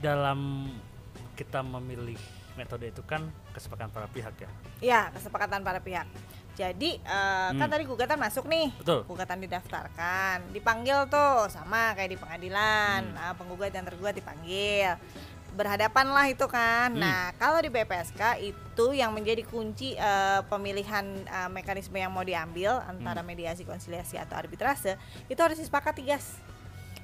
dalam 0.00 0.68
kita 1.34 1.62
memilih 1.62 2.18
metode 2.58 2.90
itu 2.90 3.00
kan 3.06 3.22
kesepakatan 3.54 3.94
para 3.94 4.10
pihak 4.10 4.34
ya. 4.34 4.50
Ya, 4.82 5.00
kesepakatan 5.14 5.62
para 5.62 5.78
pihak. 5.78 6.10
Jadi 6.58 6.98
kan 7.06 7.54
Hmm. 7.54 7.70
tadi 7.70 7.86
gugatan 7.86 8.18
masuk 8.18 8.50
nih, 8.50 8.74
Betul. 8.74 9.06
gugatan 9.06 9.38
didaftarkan, 9.38 10.50
dipanggil 10.50 11.06
tuh 11.06 11.46
sama 11.46 11.94
kayak 11.94 12.10
di 12.10 12.18
pengadilan, 12.18 13.00
Hmm. 13.00 13.14
Nah, 13.14 13.32
penggugat 13.32 13.70
dan 13.70 13.86
tergugat 13.86 14.18
dipanggil, 14.18 14.98
berhadapan 15.48 16.06
lah 16.10 16.26
itu 16.26 16.44
kan. 16.44 16.92
Hmm. 16.92 17.00
Nah 17.00 17.30
kalau 17.34 17.58
di 17.58 17.66
BPSK 17.66 18.42
itu 18.42 18.86
yang 18.90 19.10
menjadi 19.10 19.42
kunci 19.42 19.94
eh, 19.94 20.40
pemilihan 20.44 21.04
eh, 21.24 21.48
mekanisme 21.48 21.94
yang 21.94 22.10
mau 22.10 22.22
diambil 22.22 22.82
antara 22.84 23.22
Hmm. 23.22 23.30
mediasi, 23.30 23.62
konsiliasi 23.62 24.18
atau 24.18 24.34
arbitrase 24.34 24.98
itu 25.26 25.38
harus 25.38 25.56
disepakati 25.56 26.02
guys. 26.02 26.36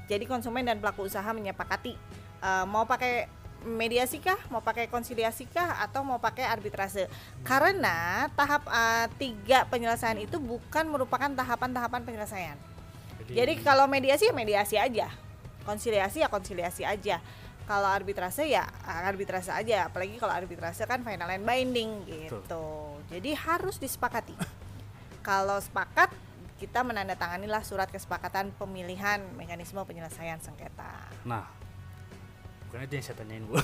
Jadi 0.04 0.26
konsumen 0.26 0.62
dan 0.62 0.78
pelaku 0.78 1.06
usaha 1.06 1.26
menyepakati 1.26 1.94
eh, 2.42 2.64
mau 2.66 2.84
pakai 2.84 3.30
mediasi 3.64 4.20
kah, 4.20 4.36
mau 4.52 4.60
pakai 4.60 4.86
konsiliasi 4.86 5.48
kah, 5.48 5.80
atau 5.82 6.04
mau 6.04 6.20
pakai 6.20 6.44
arbitrase. 6.46 7.08
Karena 7.42 8.28
tahap 8.36 8.68
eh, 8.68 9.06
tiga 9.16 9.64
penyelesaian 9.66 10.20
itu 10.20 10.36
bukan 10.36 10.84
merupakan 10.86 11.28
tahapan-tahapan 11.32 12.04
penyelesaian. 12.04 12.56
Jadi 13.24 13.56
kalau 13.64 13.88
mediasi 13.88 14.28
ya 14.28 14.34
mediasi 14.36 14.76
aja, 14.76 15.08
konsiliasi 15.64 16.20
ya 16.20 16.28
konsiliasi 16.28 16.84
aja. 16.84 17.24
Kalau 17.64 17.88
arbitrase 17.88 18.44
ya 18.44 18.68
arbitrase 18.84 19.48
aja, 19.48 19.88
apalagi 19.88 20.20
kalau 20.20 20.36
arbitrase 20.36 20.84
kan 20.84 21.00
final 21.00 21.32
and 21.32 21.48
binding 21.48 22.04
gitu. 22.04 23.00
Jadi 23.08 23.32
harus 23.32 23.80
disepakati. 23.80 24.36
kalau 25.24 25.56
sepakat 25.56 26.12
kita 26.60 26.84
menandatanganilah 26.84 27.64
surat 27.64 27.88
kesepakatan 27.88 28.52
pemilihan 28.60 29.24
mekanisme 29.40 29.80
penyelesaian 29.88 30.38
sengketa. 30.38 30.92
Nah, 31.24 31.48
bukan 32.74 32.90
itu 32.90 32.94
yang 32.98 33.06
saya 33.06 33.16
tanyain 33.22 33.44
bu. 33.46 33.54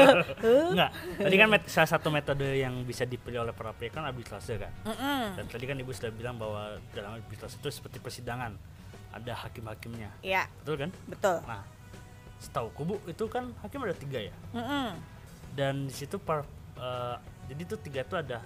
Enggak. 0.72 0.90
Tadi 1.20 1.36
kan 1.36 1.48
salah 1.68 1.90
satu 1.92 2.08
metode 2.08 2.48
yang 2.56 2.72
bisa 2.88 3.04
dipilih 3.04 3.44
oleh 3.44 3.52
para 3.52 3.76
pihak 3.76 3.92
kan 3.92 4.08
arbitrase 4.08 4.56
kan. 4.56 4.72
Mm-mm. 4.88 5.36
Dan 5.36 5.44
tadi 5.44 5.68
kan 5.68 5.76
ibu 5.76 5.92
sudah 5.92 6.08
bilang 6.08 6.40
bahwa 6.40 6.80
dalam 6.96 7.20
arbitrase 7.20 7.60
itu 7.60 7.68
seperti 7.68 8.00
persidangan 8.00 8.56
ada 9.12 9.32
hakim-hakimnya, 9.44 10.08
Ya, 10.24 10.48
betul 10.64 10.88
kan? 10.88 10.90
betul. 11.04 11.36
Nah, 11.44 11.68
setahu 12.40 12.72
kubu 12.72 12.96
itu 13.04 13.28
kan 13.28 13.52
hakim 13.60 13.84
ada 13.84 13.92
tiga 13.92 14.24
ya. 14.24 14.34
Mm-mm. 14.56 14.96
Dan 15.52 15.88
di 15.88 15.92
situ 15.92 16.16
par, 16.16 16.48
eh, 16.80 17.16
jadi 17.52 17.60
itu 17.60 17.76
tiga 17.84 18.08
itu 18.08 18.16
ada 18.16 18.40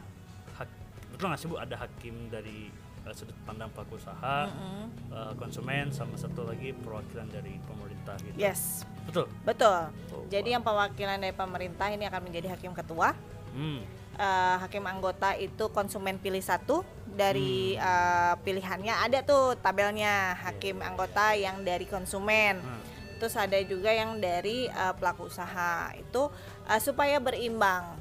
betul 1.20 1.28
nggak 1.28 1.40
sih 1.44 1.48
bu? 1.52 1.56
Ada 1.60 1.76
hakim 1.76 2.32
dari 2.32 2.72
eh, 3.04 3.12
sudut 3.12 3.36
pandang 3.44 3.68
pelaku 3.76 4.00
usaha, 4.00 4.48
Mm-mm. 4.48 4.88
eh, 5.12 5.32
konsumen, 5.36 5.92
sama 5.92 6.16
satu 6.16 6.48
lagi 6.48 6.72
perwakilan 6.72 7.28
dari 7.28 7.60
pemerintah 7.68 8.16
gitu. 8.24 8.40
Yes, 8.40 8.88
Betul. 9.04 9.28
betul. 9.44 9.92
Oh, 10.16 10.24
Jadi 10.32 10.56
yang 10.56 10.64
perwakilan 10.64 11.20
dari 11.20 11.36
pemerintah 11.36 11.92
ini 11.92 12.08
akan 12.08 12.24
menjadi 12.24 12.56
hakim 12.56 12.72
ketua. 12.72 13.12
Hmm. 13.52 13.82
eh, 14.14 14.56
hakim 14.62 14.86
anggota 14.86 15.34
itu 15.34 15.66
konsumen 15.74 16.16
pilih 16.16 16.40
satu 16.40 16.86
dari 17.10 17.74
eh, 17.74 18.34
pilihannya 18.40 18.94
ada 18.94 19.26
tuh 19.26 19.58
tabelnya 19.58 20.38
hakim 20.38 20.78
iya, 20.78 20.86
anggota 20.86 21.34
yang 21.34 21.66
dari 21.66 21.82
konsumen 21.82 22.62
Hmm. 22.62 22.78
terus 23.18 23.34
ada 23.34 23.58
juga 23.66 23.90
yang 23.90 24.22
dari 24.22 24.70
eh, 24.70 24.94
pelaku 24.94 25.26
usaha 25.26 25.90
itu 25.98 26.30
eh, 26.64 26.78
supaya 26.78 27.18
berimbang 27.18 27.98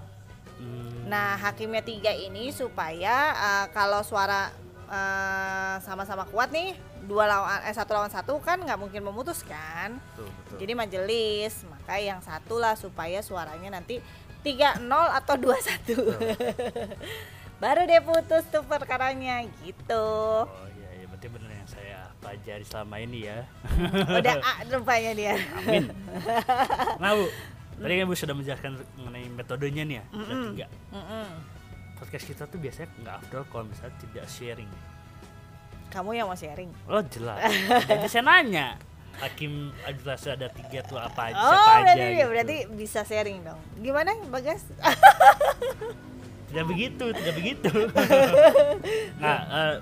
Hmm. 0.59 0.88
Nah 1.09 1.33
hakimnya 1.35 1.81
tiga 1.81 2.13
ini 2.13 2.53
supaya 2.53 3.33
eh, 3.33 3.65
kalau 3.73 4.05
suara 4.05 4.53
eh, 4.85 5.75
sama-sama 5.81 6.29
kuat 6.29 6.53
nih 6.53 6.77
dua 7.09 7.25
lawan 7.25 7.65
eh 7.65 7.73
satu 7.73 7.97
lawan 7.97 8.13
satu 8.13 8.37
kan 8.37 8.61
nggak 8.61 8.77
mungkin 8.77 9.01
memutuskan 9.01 9.97
Betul, 10.13 10.29
betul. 10.29 10.57
jadi 10.61 10.73
majelis 10.77 11.53
maka 11.65 11.97
yang 11.97 12.21
satu 12.21 12.61
lah 12.61 12.77
supaya 12.77 13.25
suaranya 13.25 13.73
nanti 13.73 13.97
3-0 14.45 14.85
atau 14.87 15.35
2-1 15.35 15.97
baru 17.59 17.83
dia 17.83 17.99
putus 17.99 18.47
tuh 18.47 18.63
perkaranya 18.63 19.43
gitu. 19.67 20.07
Oh 20.47 20.67
iya, 20.79 20.89
iya. 20.95 21.05
Berarti 21.11 21.27
benar 21.27 21.51
yang 21.51 21.67
saya 21.67 21.99
pelajari 22.23 22.63
selama 22.63 22.95
ini 23.03 23.27
ya. 23.27 23.43
udah 24.07 24.35
A 24.39 24.51
rupanya 24.71 25.11
dia. 25.11 25.35
Amin. 25.59 25.91
Nah 27.03 27.19
bu, 27.19 27.27
tadi 27.79 27.93
kan 27.95 28.05
bu 28.05 28.13
sudah 28.13 28.35
menjelaskan 28.35 28.71
mengenai 28.95 29.27
metodenya 29.29 29.83
nih 29.83 29.95
ya, 29.97 30.03
tiga. 30.51 30.67
Mm-mm. 30.91 31.27
Podcast 31.95 32.25
kita 32.25 32.43
tuh 32.45 32.59
biasanya 32.59 32.87
nggak 32.97 33.15
afdol 33.17 33.43
kalau 33.47 33.65
misalnya 33.65 33.95
tidak 33.97 34.25
sharing. 34.27 34.71
kamu 35.89 36.09
yang 36.13 36.27
mau 36.27 36.37
sharing 36.37 36.69
Oh 36.85 37.01
jelas. 37.01 37.41
Jadi 37.89 38.05
saya 38.05 38.21
nanya, 38.21 38.77
hakim 39.17 39.73
arbitrase 39.81 40.29
ada 40.29 40.47
tiga 40.47 40.79
tuh 40.81 40.95
apa 40.95 41.27
aja? 41.27 41.35
oh 41.35 41.49
siapa 41.49 41.71
aja 41.81 41.81
berarti 41.89 42.13
gitu. 42.13 42.27
berarti 42.29 42.57
bisa 42.77 42.99
sharing 43.01 43.41
dong 43.41 43.57
gimana 43.79 44.13
bagas 44.29 44.63
Tidak 46.49 46.65
begitu, 46.65 47.05
tidak 47.13 47.33
begitu. 47.37 47.69
nah, 49.21 49.37
eh, 49.69 49.75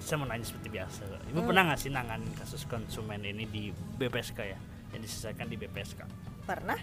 saya 0.00 0.20
mau 0.20 0.28
nanya 0.28 0.44
seperti 0.44 0.68
biasa. 0.68 1.08
Ibu 1.32 1.40
Hmm. 1.40 1.48
pernah 1.48 1.62
nggak 1.64 1.80
sih 1.80 1.88
nanganin 1.88 2.28
kasus 2.36 2.68
konsumen 2.68 3.24
ini 3.24 3.48
di 3.48 3.62
BPSK 3.96 4.38
ya? 4.44 4.60
Yang 4.92 5.00
diselesaikan 5.08 5.48
di 5.48 5.56
BPSK? 5.56 6.00
pernah 6.42 6.76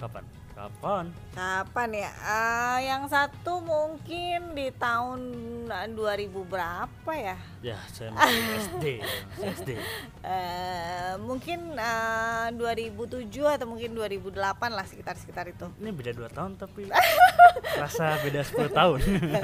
Kapan? 0.00 0.24
Kapan? 0.50 1.04
kapan 1.32 1.88
ya 1.94 2.10
Ah, 2.20 2.76
yang 2.80 3.08
satu 3.08 3.64
mungkin 3.64 4.52
di 4.52 4.68
tahun 4.74 5.20
eh, 5.68 5.88
2000 5.88 6.36
berapa 6.44 7.12
ya 7.12 7.36
Ya, 7.60 7.76
saya 7.88 8.12
masih 8.12 8.44
SD. 8.58 8.84
masih 9.00 9.48
SD. 9.54 9.70
Eh, 10.20 11.16
mungkin 11.16 11.72
eh, 11.72 12.48
2007 12.52 13.24
atau 13.40 13.64
mungkin 13.64 13.92
2008 13.92 14.36
lah 14.68 14.84
sekitar-sekitar 14.84 15.48
itu. 15.48 15.64
Ini 15.80 15.90
beda 15.90 16.12
2 16.12 16.28
tahun 16.28 16.50
tapi 16.56 16.92
rasa 17.80 18.20
beda 18.20 18.44
10 18.44 18.68
tahun. 18.70 18.98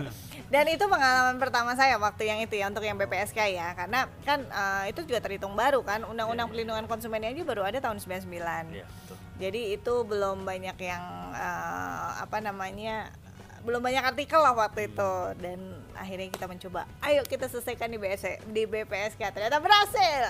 Dan 0.53 0.65
itu 0.69 0.85
pengalaman 0.85 1.41
pertama 1.41 1.73
saya 1.73 1.97
waktu 1.97 2.29
yang 2.29 2.39
itu 2.39 2.55
ya 2.55 2.69
untuk 2.69 2.85
yang 2.85 2.95
BPSK 2.95 3.41
ya, 3.51 3.73
karena 3.73 4.05
kan 4.23 4.45
eh, 4.45 4.93
itu 4.93 5.01
juga 5.03 5.19
terhitung 5.19 5.57
baru 5.57 5.81
kan, 5.81 6.05
Undang-Undang 6.05 6.45
Iya, 6.45 6.45
iya. 6.45 6.53
Perlindungan 6.53 6.87
Konsumennya 6.87 7.33
aja 7.33 7.43
baru 7.43 7.63
ada 7.65 7.79
tahun 7.81 7.97
99. 7.99 8.29
Iya, 8.71 8.85
betul. 8.85 9.17
Jadi 9.37 9.61
itu 9.73 9.95
belum 10.03 10.43
banyak 10.43 10.77
yang 10.79 11.05
eh, 11.31 12.11
apa 12.19 12.41
namanya 12.41 13.13
belum 13.61 13.83
banyak 13.83 14.05
artikel 14.07 14.39
lah 14.39 14.55
waktu 14.55 14.87
itu 14.87 15.13
dan 15.37 15.59
akhirnya 15.93 16.31
kita 16.31 16.47
mencoba 16.47 16.87
ayo 17.03 17.21
kita 17.21 17.45
selesaikan 17.45 17.91
di 17.91 17.99
BS 17.99 18.23
di 18.47 18.63
BPSK 18.63 19.19
ternyata 19.27 19.59
berhasil 19.59 20.23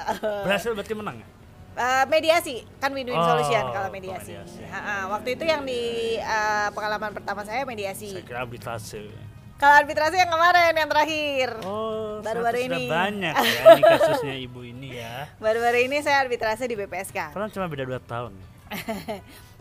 Berhasil 0.43 0.73
berarti 0.73 0.95
menang 0.95 1.21
ya? 1.21 1.29
Eh, 1.77 2.05
mediasi 2.09 2.65
kan 2.81 2.89
win-win 2.91 3.13
Oh, 3.13 3.29
solution 3.29 3.61
kalau 3.69 3.93
mediasi. 3.93 4.33
mediasi. 4.33 4.65
Ha, 4.65 4.81
ha, 4.81 4.95
waktu 5.13 5.37
itu 5.37 5.45
yang 5.45 5.63
di 5.63 5.83
eh, 6.17 6.69
pengalaman 6.73 7.13
pertama 7.13 7.45
saya 7.45 7.63
mediasi. 7.63 8.11
Saya 8.11 8.25
kira 8.25 8.41
arbitrase. 8.41 9.13
Kalau 9.57 9.75
arbitrasi 9.77 10.17
yang 10.17 10.29
kemarin 10.29 10.73
yang 10.73 10.89
terakhir. 10.89 11.49
Oh, 11.63 12.21
Baru-baru 12.21 12.57
ternyata 12.57 12.73
sudah 12.73 12.81
ini. 12.81 12.89
banyak 12.89 13.35
ya 13.45 13.61
ini 13.69 13.83
kasusnya 13.85 14.35
ibu 14.39 14.61
ini 14.63 14.89
ya. 14.97 15.29
Baru-baru 15.37 15.79
ini 15.83 15.97
saya 16.01 16.25
arbitrasi 16.25 16.65
di 16.65 16.75
BPSK. 16.75 17.37
Karena 17.37 17.53
cuma 17.53 17.69
beda 17.69 17.85
2 17.85 18.01
tahun. 18.03 18.33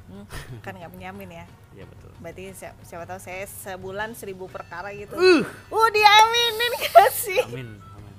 Hmm, 0.05 0.21
kan 0.61 0.77
nggak 0.77 0.91
menyamin 0.91 1.29
ya. 1.33 1.45
Iya 1.73 1.85
betul. 1.85 2.13
Berarti 2.21 2.53
siapa, 2.53 2.77
siapa 2.81 3.03
tahu 3.03 3.17
saya 3.17 3.41
sebulan 3.43 4.13
seribu 4.13 4.45
perkara 4.45 4.93
gitu. 4.93 5.17
Uh. 5.17 5.41
Uh, 5.67 5.87
diaminin 5.89 6.71
gak 6.85 7.09
sih? 7.09 7.41
Amin, 7.41 7.81
amin. 7.81 8.13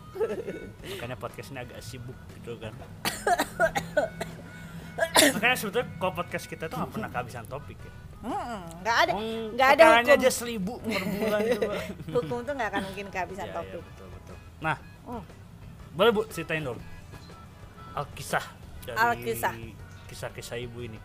Makanya 0.82 1.14
podcast 1.14 1.54
ini 1.54 1.62
agak 1.62 1.78
sibuk 1.80 2.18
gitu 2.34 2.58
kan. 2.58 2.74
Makanya 5.30 5.54
sebetulnya 5.54 5.86
kalau 5.96 6.12
podcast 6.12 6.46
kita 6.46 6.66
tuh 6.66 6.76
nggak 6.76 6.90
pernah 6.90 7.08
kehabisan 7.08 7.46
topik 7.46 7.78
ya. 7.78 7.92
Nggak 8.82 8.96
ada 8.98 9.12
Oh, 9.14 9.22
nggak 9.54 9.68
ada 9.76 9.84
hukum 9.92 10.10
aja 10.10 10.30
seribu 10.32 10.72
per 10.80 11.02
bulan 11.04 11.40
coba. 11.46 11.74
hukum 12.10 12.38
tuh 12.42 12.52
nggak 12.56 12.68
akan 12.72 12.82
mungkin 12.84 13.06
kehabisan 13.08 13.46
iya, 13.46 13.54
topik 13.54 13.82
betul 13.84 14.08
betul. 14.10 14.36
Nah, 14.58 14.76
Hmm. 15.06 15.22
boleh 15.94 16.10
bu 16.10 16.26
ceritain 16.26 16.66
dong 16.66 16.80
alkisah 17.94 18.42
dari 18.82 18.96
Alkisah. 18.98 19.54
Kisah-kisah 20.16 20.56
ibu 20.64 20.80
ini. 20.80 20.96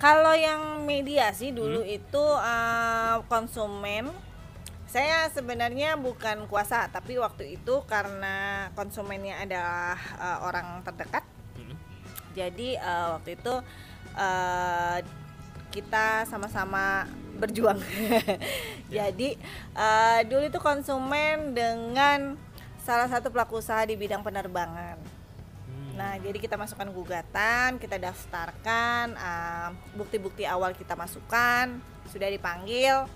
Kalau 0.00 0.32
yang 0.32 0.88
mediasi 0.88 1.52
dulu 1.52 1.84
Hmm. 1.84 1.96
itu 2.00 2.24
uh, 2.24 3.20
konsumen, 3.28 4.08
saya 4.88 5.28
sebenarnya 5.28 6.00
bukan 6.00 6.48
kuasa, 6.48 6.88
tapi 6.88 7.20
waktu 7.20 7.60
itu 7.60 7.84
karena 7.84 8.68
konsumennya 8.72 9.44
adalah 9.44 10.00
uh, 10.16 10.38
orang 10.48 10.80
terdekat, 10.80 11.24
Hmm. 11.60 11.76
jadi 12.32 12.80
uh, 12.80 13.20
waktu 13.20 13.36
itu 13.36 13.54
uh, 14.16 14.98
kita 15.72 16.24
sama-sama 16.24 17.04
berjuang. 17.36 17.76
jadi 18.96 19.36
uh, 19.76 20.20
dulu 20.24 20.44
itu 20.48 20.60
konsumen 20.60 21.52
dengan 21.52 22.36
salah 22.80 23.08
satu 23.12 23.28
pelaku 23.28 23.60
usaha 23.60 23.84
di 23.84 23.96
bidang 23.96 24.24
penerbangan. 24.24 25.15
Nah, 25.96 26.20
jadi 26.20 26.36
kita 26.36 26.60
masukkan 26.60 26.84
gugatan, 26.92 27.80
kita 27.80 27.96
daftarkan, 27.96 29.16
ah, 29.16 29.72
bukti-bukti 29.96 30.44
awal 30.44 30.76
kita 30.76 30.92
masukkan, 30.92 31.80
sudah 32.12 32.28
dipanggil. 32.28 33.08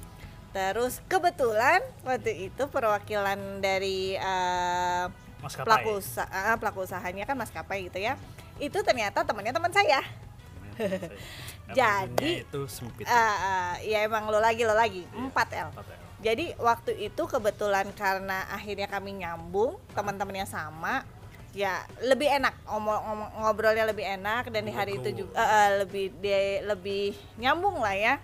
Terus 0.51 0.99
kebetulan 1.07 1.85
waktu 2.03 2.51
itu 2.51 2.65
perwakilan 2.73 3.61
dari 3.61 4.17
ah, 4.17 5.13
Maskapai. 5.45 5.65
pelaku 5.69 5.91
usaha, 6.01 6.27
ah, 6.27 6.57
pelaku 6.57 6.89
usahanya 6.89 7.29
kan 7.29 7.37
maskapai 7.37 7.93
gitu 7.93 8.01
ya. 8.01 8.17
Itu 8.57 8.81
ternyata 8.81 9.29
temannya 9.29 9.53
teman 9.53 9.71
saya. 9.77 10.01
Emang 10.01 11.77
Jadi, 11.77 12.17
dunia 12.17 12.43
itu 12.49 12.61
sempit. 12.67 13.05
Ah, 13.05 13.15
ah, 13.15 13.73
ya 13.85 14.09
emang 14.09 14.25
lo 14.33 14.41
lagi 14.41 14.65
lo 14.65 14.73
lagi 14.73 15.05
Iya. 15.05 15.29
4 15.29 15.49
L. 15.53 15.69
Apa 15.77 15.85
ya? 15.85 15.99
Jadi 16.21 16.53
waktu 16.61 16.93
itu 17.01 17.23
kebetulan 17.25 17.89
karena 17.97 18.45
akhirnya 18.53 18.89
kami 18.89 19.21
nyambung, 19.25 19.81
teman-temannya 19.97 20.45
sama, 20.45 21.05
ya 21.51 21.83
lebih 22.07 22.31
enak 22.31 22.55
ngomong, 22.63 23.31
ngobrolnya 23.43 23.85
lebih 23.91 24.07
enak 24.07 24.55
dan 24.55 24.63
di 24.63 24.73
hari 24.73 25.03
itu 25.03 25.25
juga 25.25 25.35
eh, 25.35 25.47
eh, 25.51 25.69
lebih 25.83 26.05
dia 26.23 26.41
lebih 26.67 27.15
nyambung 27.39 27.83
lah 27.83 27.95
ya. 27.95 28.15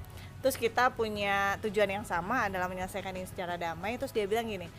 Terus 0.45 0.55
kita 0.55 0.95
punya 0.95 1.59
tujuan 1.59 1.91
yang 1.91 2.07
sama 2.07 2.47
adalah 2.47 2.71
menyelesaikan 2.71 3.11
ini 3.19 3.27
secara 3.27 3.59
damai. 3.59 3.99
Terus 3.99 4.15
dia 4.15 4.31
bilang 4.31 4.47
gini, 4.47 4.71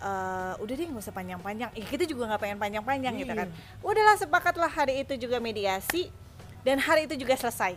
"Eh, 0.00 0.52
udah 0.56 0.74
deh 0.74 0.86
nggak 0.88 1.04
usah 1.04 1.12
panjang-panjang. 1.12 1.70
Ih 1.76 1.84
kita 1.84 2.08
juga 2.08 2.24
nggak 2.32 2.40
pengen 2.40 2.58
panjang-panjang 2.58 3.14
gitu 3.20 3.32
kan. 3.36 3.48
Udahlah 3.84 4.16
sepakatlah 4.16 4.70
hari 4.72 5.04
itu 5.04 5.20
juga 5.20 5.36
mediasi 5.36 6.08
dan 6.64 6.80
hari 6.80 7.04
itu 7.04 7.20
juga 7.20 7.36
selesai. 7.36 7.76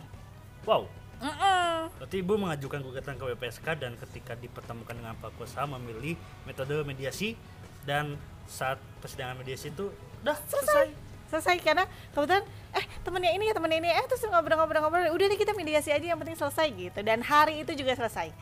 Wow. 0.64 0.88
Mm-mm. 1.24 1.88
Berarti 2.00 2.16
ibu 2.20 2.34
mengajukan 2.36 2.80
gugatan 2.84 3.14
ke 3.16 3.24
WPSK 3.32 3.66
dan 3.80 3.96
ketika 3.96 4.36
dipertemukan 4.36 4.92
dengan 4.92 5.14
pelaku 5.16 5.48
usaha 5.48 5.64
memilih 5.64 6.18
metode 6.44 6.74
mediasi 6.84 7.32
dan 7.88 8.18
saat 8.44 8.76
persidangan 9.00 9.40
mediasi 9.40 9.72
itu 9.72 9.88
udah 10.24 10.36
selesai. 10.48 10.86
selesai. 11.28 11.56
Karena 11.60 11.84
kebetulan 12.16 12.44
eh 12.74 12.84
temennya 13.04 13.32
ini 13.36 13.44
ya 13.52 13.54
temennya 13.54 13.78
ini 13.84 13.90
eh 13.92 14.04
terus 14.08 14.24
ngobrol-ngobrol-ngobrol 14.24 15.12
udah 15.12 15.26
deh 15.28 15.38
kita 15.38 15.52
mediasi 15.52 15.92
aja 15.92 16.06
yang 16.16 16.18
penting 16.18 16.34
selesai 16.40 16.66
gitu. 16.72 16.98
Dan 17.04 17.20
hari 17.20 17.60
itu 17.60 17.76
juga 17.76 17.92
selesai. 17.92 18.32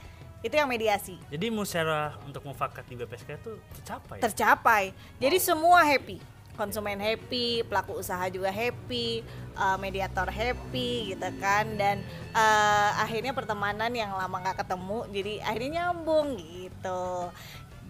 Itu 0.42 0.54
yang 0.54 0.70
mediasi. 0.70 1.18
Jadi 1.30 1.46
musyawarah 1.50 2.18
untuk 2.26 2.42
mufakat 2.46 2.86
di 2.86 2.98
WPSK 2.98 3.38
itu 3.42 3.52
tercapai. 3.78 4.18
tercapai. 4.22 4.82
Jadi 5.18 5.36
semua 5.42 5.82
happy. 5.82 6.18
Konsumen 6.52 7.00
happy 7.00 7.64
pelaku 7.64 7.96
usaha 7.96 8.28
juga 8.28 8.52
happy 8.52 9.24
eh, 9.56 9.76
mediator 9.78 10.28
happy 10.28 11.14
gitu 11.14 11.28
kan. 11.38 11.64
Dan 11.78 12.02
eh, 12.34 12.90
akhirnya 12.98 13.34
pertemanan 13.34 13.90
yang 13.94 14.14
lama 14.14 14.38
nggak 14.42 14.66
ketemu 14.66 14.98
jadi 15.14 15.32
akhirnya 15.46 15.70
nyambung 15.90 16.38
gitu. 16.38 17.30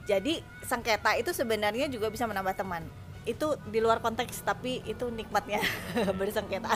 Jadi 0.03 0.45
sengketa 0.67 1.17
itu 1.17 1.33
sebenarnya 1.33 1.89
juga 1.89 2.11
bisa 2.13 2.29
menambah 2.29 2.53
teman 2.59 2.85
itu 3.23 3.55
di 3.71 3.79
luar 3.79 4.03
konteks 4.03 4.43
tapi 4.43 4.83
itu 4.83 5.07
nikmatnya 5.11 5.63
bersengketa. 6.19 6.75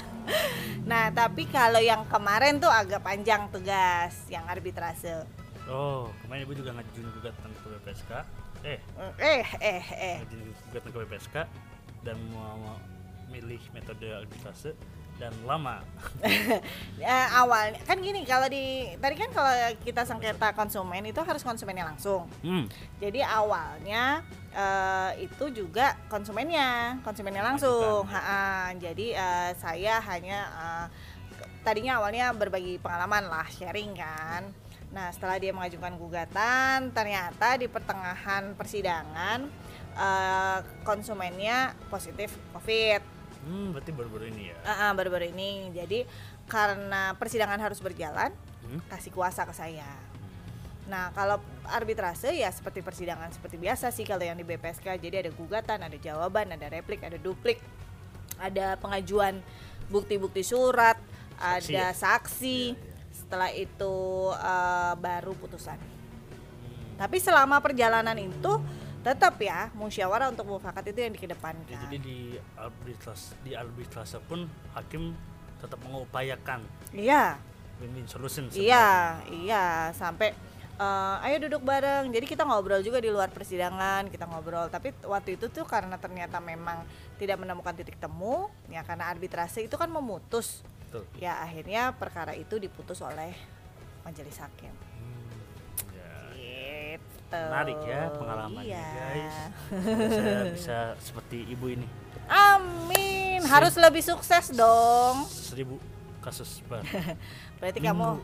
Nah 0.87 1.11
tapi 1.11 1.51
kalau 1.51 1.83
yang 1.83 2.07
kemarin 2.07 2.63
tuh 2.63 2.71
agak 2.71 3.03
panjang 3.03 3.51
tugas 3.51 4.15
yang 4.31 4.47
arbitrase. 4.47 5.27
Oh, 5.67 6.15
kemarin 6.23 6.47
ibu 6.47 6.55
juga 6.55 6.71
ngajuin 6.79 7.11
gugatan 7.11 7.51
ke 7.59 7.67
WPSK. 7.75 8.13
Eh, 8.63 8.79
eh 9.19 9.45
eh 9.59 9.85
eh 9.91 10.17
ngajuin 10.23 10.43
gugatan 10.71 10.89
ke 10.95 10.99
WPSK 11.03 11.37
dan 12.07 12.17
mau 12.31 12.55
mau 12.63 12.79
milih 13.27 13.61
metode 13.75 14.07
arbitrase 14.15 14.79
dan 15.19 15.33
lama. 15.43 15.81
Ya, 16.97 17.29
awalnya 17.35 17.77
kan 17.83 17.99
gini 17.99 18.25
kalau 18.25 18.47
di 18.47 18.89
tadi 18.97 19.15
kan 19.15 19.29
kalau 19.31 19.53
kita 19.81 20.03
sengketa 20.03 20.53
konsumen 20.53 21.05
itu 21.05 21.21
harus 21.21 21.41
konsumennya 21.41 21.85
langsung 21.87 22.25
Hmm. 22.41 22.65
jadi 22.97 23.21
awalnya 23.23 24.25
eh, 24.51 25.11
itu 25.23 25.45
juga 25.51 25.93
konsumennya 26.07 26.99
konsumennya 27.01 27.45
langsung 27.45 28.03
Mengajukan. 28.03 28.17
Ha-ha. 28.17 28.45
jadi 28.75 29.07
eh, 29.13 29.51
saya 29.55 30.01
hanya 30.03 30.39
ke- 31.31 31.49
tadinya 31.63 31.97
awalnya 31.97 32.33
berbagi 32.33 32.77
pengalaman 32.77 33.25
lah 33.27 33.45
sharing 33.47 33.93
kan 33.93 34.49
nah 34.89 35.13
setelah 35.13 35.37
dia 35.37 35.53
mengajukan 35.53 35.95
gugatan 35.95 36.91
ternyata 36.91 37.55
di 37.55 37.69
pertengahan 37.69 38.57
persidangan 38.57 39.45
eh, 39.95 40.59
konsumennya 40.83 41.77
positif 41.87 42.33
covid 42.51 43.05
Hmm, 43.47 43.71
berarti 43.71 43.91
baru-baru 43.91 44.27
ini 44.27 44.51
ya. 44.51 44.57
Ah, 44.61 44.91
ah, 44.91 44.93
baru-baru 44.93 45.31
ini 45.31 45.71
jadi 45.71 46.03
karena 46.45 47.15
persidangan 47.15 47.59
harus 47.59 47.79
berjalan 47.79 48.35
Hmm. 48.59 48.83
kasih 48.89 49.15
kuasa 49.15 49.47
ke 49.47 49.55
saya 49.55 49.87
nah 50.87 51.11
kalau 51.13 51.39
arbitrase 51.65 52.31
ya 52.31 52.47
seperti 52.49 52.79
persidangan 52.79 53.31
seperti 53.31 53.55
biasa 53.57 53.91
sih 53.91 54.03
kalau 54.03 54.23
yang 54.23 54.35
di 54.35 54.43
BPSK 54.43 54.87
jadi 54.97 55.23
ada 55.23 55.31
gugatan 55.31 55.79
ada 55.81 55.95
jawaban 55.97 56.47
ada 56.49 56.67
replik 56.67 56.99
ada 57.01 57.15
duplik 57.17 57.63
ada 58.37 58.75
pengajuan 58.77 59.39
bukti-bukti 59.87 60.43
surat 60.43 60.99
Saksi 61.37 61.75
ada 61.75 61.87
ya? 61.87 61.87
saksi 61.93 62.59
Iya, 62.69 62.75
iya. 62.75 63.13
setelah 63.13 63.51
itu 63.53 63.95
eh, 64.33 64.95
baru 64.97 65.33
putusan 65.35 65.79
Hmm. 65.79 66.99
tapi 66.99 67.19
selama 67.19 67.59
perjalanan 67.59 68.15
itu 68.17 68.53
tetap 69.07 69.39
ya 69.39 69.71
musyawarah 69.79 70.35
untuk 70.35 70.51
mufakat 70.51 70.91
itu 70.91 70.99
yang 70.99 71.15
Ya, 71.15 71.17
dikedepankan 71.23 71.79
jadi 71.87 71.99
di 72.03 72.19
arbitrase 72.59 73.39
di 73.47 73.55
arbitrase 73.55 74.19
pun 74.27 74.51
hakim 74.75 75.15
tetap 75.63 75.79
mengupayakan 75.87 76.67
iya 76.91 77.39
win-win 77.81 78.09
solution. 78.09 78.49
Iya, 78.53 79.21
iya 79.45 79.93
sampai 79.93 80.33
eh, 80.81 81.25
ayo 81.29 81.37
duduk 81.49 81.63
bareng. 81.65 82.09
Jadi 82.13 82.27
kita 82.29 82.49
ngobrol 82.49 82.81
juga 82.81 83.01
di 83.01 83.13
luar 83.13 83.29
persidangan, 83.33 84.09
kita 84.09 84.25
ngobrol. 84.29 84.69
Tapi 84.73 84.97
waktu 85.05 85.37
itu 85.37 85.53
tuh 85.53 85.69
karena 85.69 86.01
ternyata 86.01 86.41
memang 86.41 86.85
tidak 87.21 87.41
menemukan 87.41 87.77
titik 87.77 87.97
temu, 88.01 88.49
ya 88.69 88.85
karena 88.85 89.09
arbitrase 89.13 89.65
itu 89.65 89.77
kan 89.77 89.89
memutus. 89.89 90.65
Betul. 90.89 91.05
Ya 91.21 91.41
akhirnya 91.41 91.93
perkara 91.97 92.33
itu 92.33 92.57
diputus 92.57 93.01
oleh 93.05 93.37
majelis 94.05 94.41
hakim. 94.41 94.73
Ya. 97.27 97.35
Gitu. 97.37 97.43
Menarik 97.45 97.79
ya 97.83 98.01
pengalamannya 98.13 98.65
Iya. 98.65 98.87
guys. 98.89 99.37
Saya 100.13 100.43
bisa 100.57 100.77
seperti 101.01 101.43
ibu 101.45 101.67
ini. 101.69 101.87
Amin. 102.27 103.39
Sip. 103.39 103.49
Harus 103.49 103.75
lebih 103.77 104.01
sukses 104.01 104.51
dong. 104.53 105.27
Seribu 105.27 105.79
kasus 106.19 106.59
per 106.65 106.83
Berarti 107.59 107.79
minggu. 107.79 107.89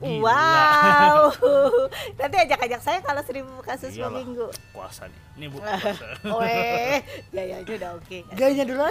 kamu. 0.00 0.20
Wow. 0.22 1.28
Nanti 2.16 2.36
ajak-ajak 2.40 2.80
saya 2.80 2.98
kalau 3.00 3.20
seribu 3.20 3.52
kasus 3.60 3.92
per 3.92 4.00
Iyalah. 4.00 4.16
minggu. 4.16 4.46
Puasa 4.72 5.06
nih. 5.06 5.20
Ini 5.36 5.46
bu 5.46 5.58
puasa. 5.60 6.06
Weh, 6.40 6.98
gayanya 7.30 7.62
udah 7.68 7.90
oke. 7.94 8.18
Gayanya 8.32 8.64
dulu 8.64 8.84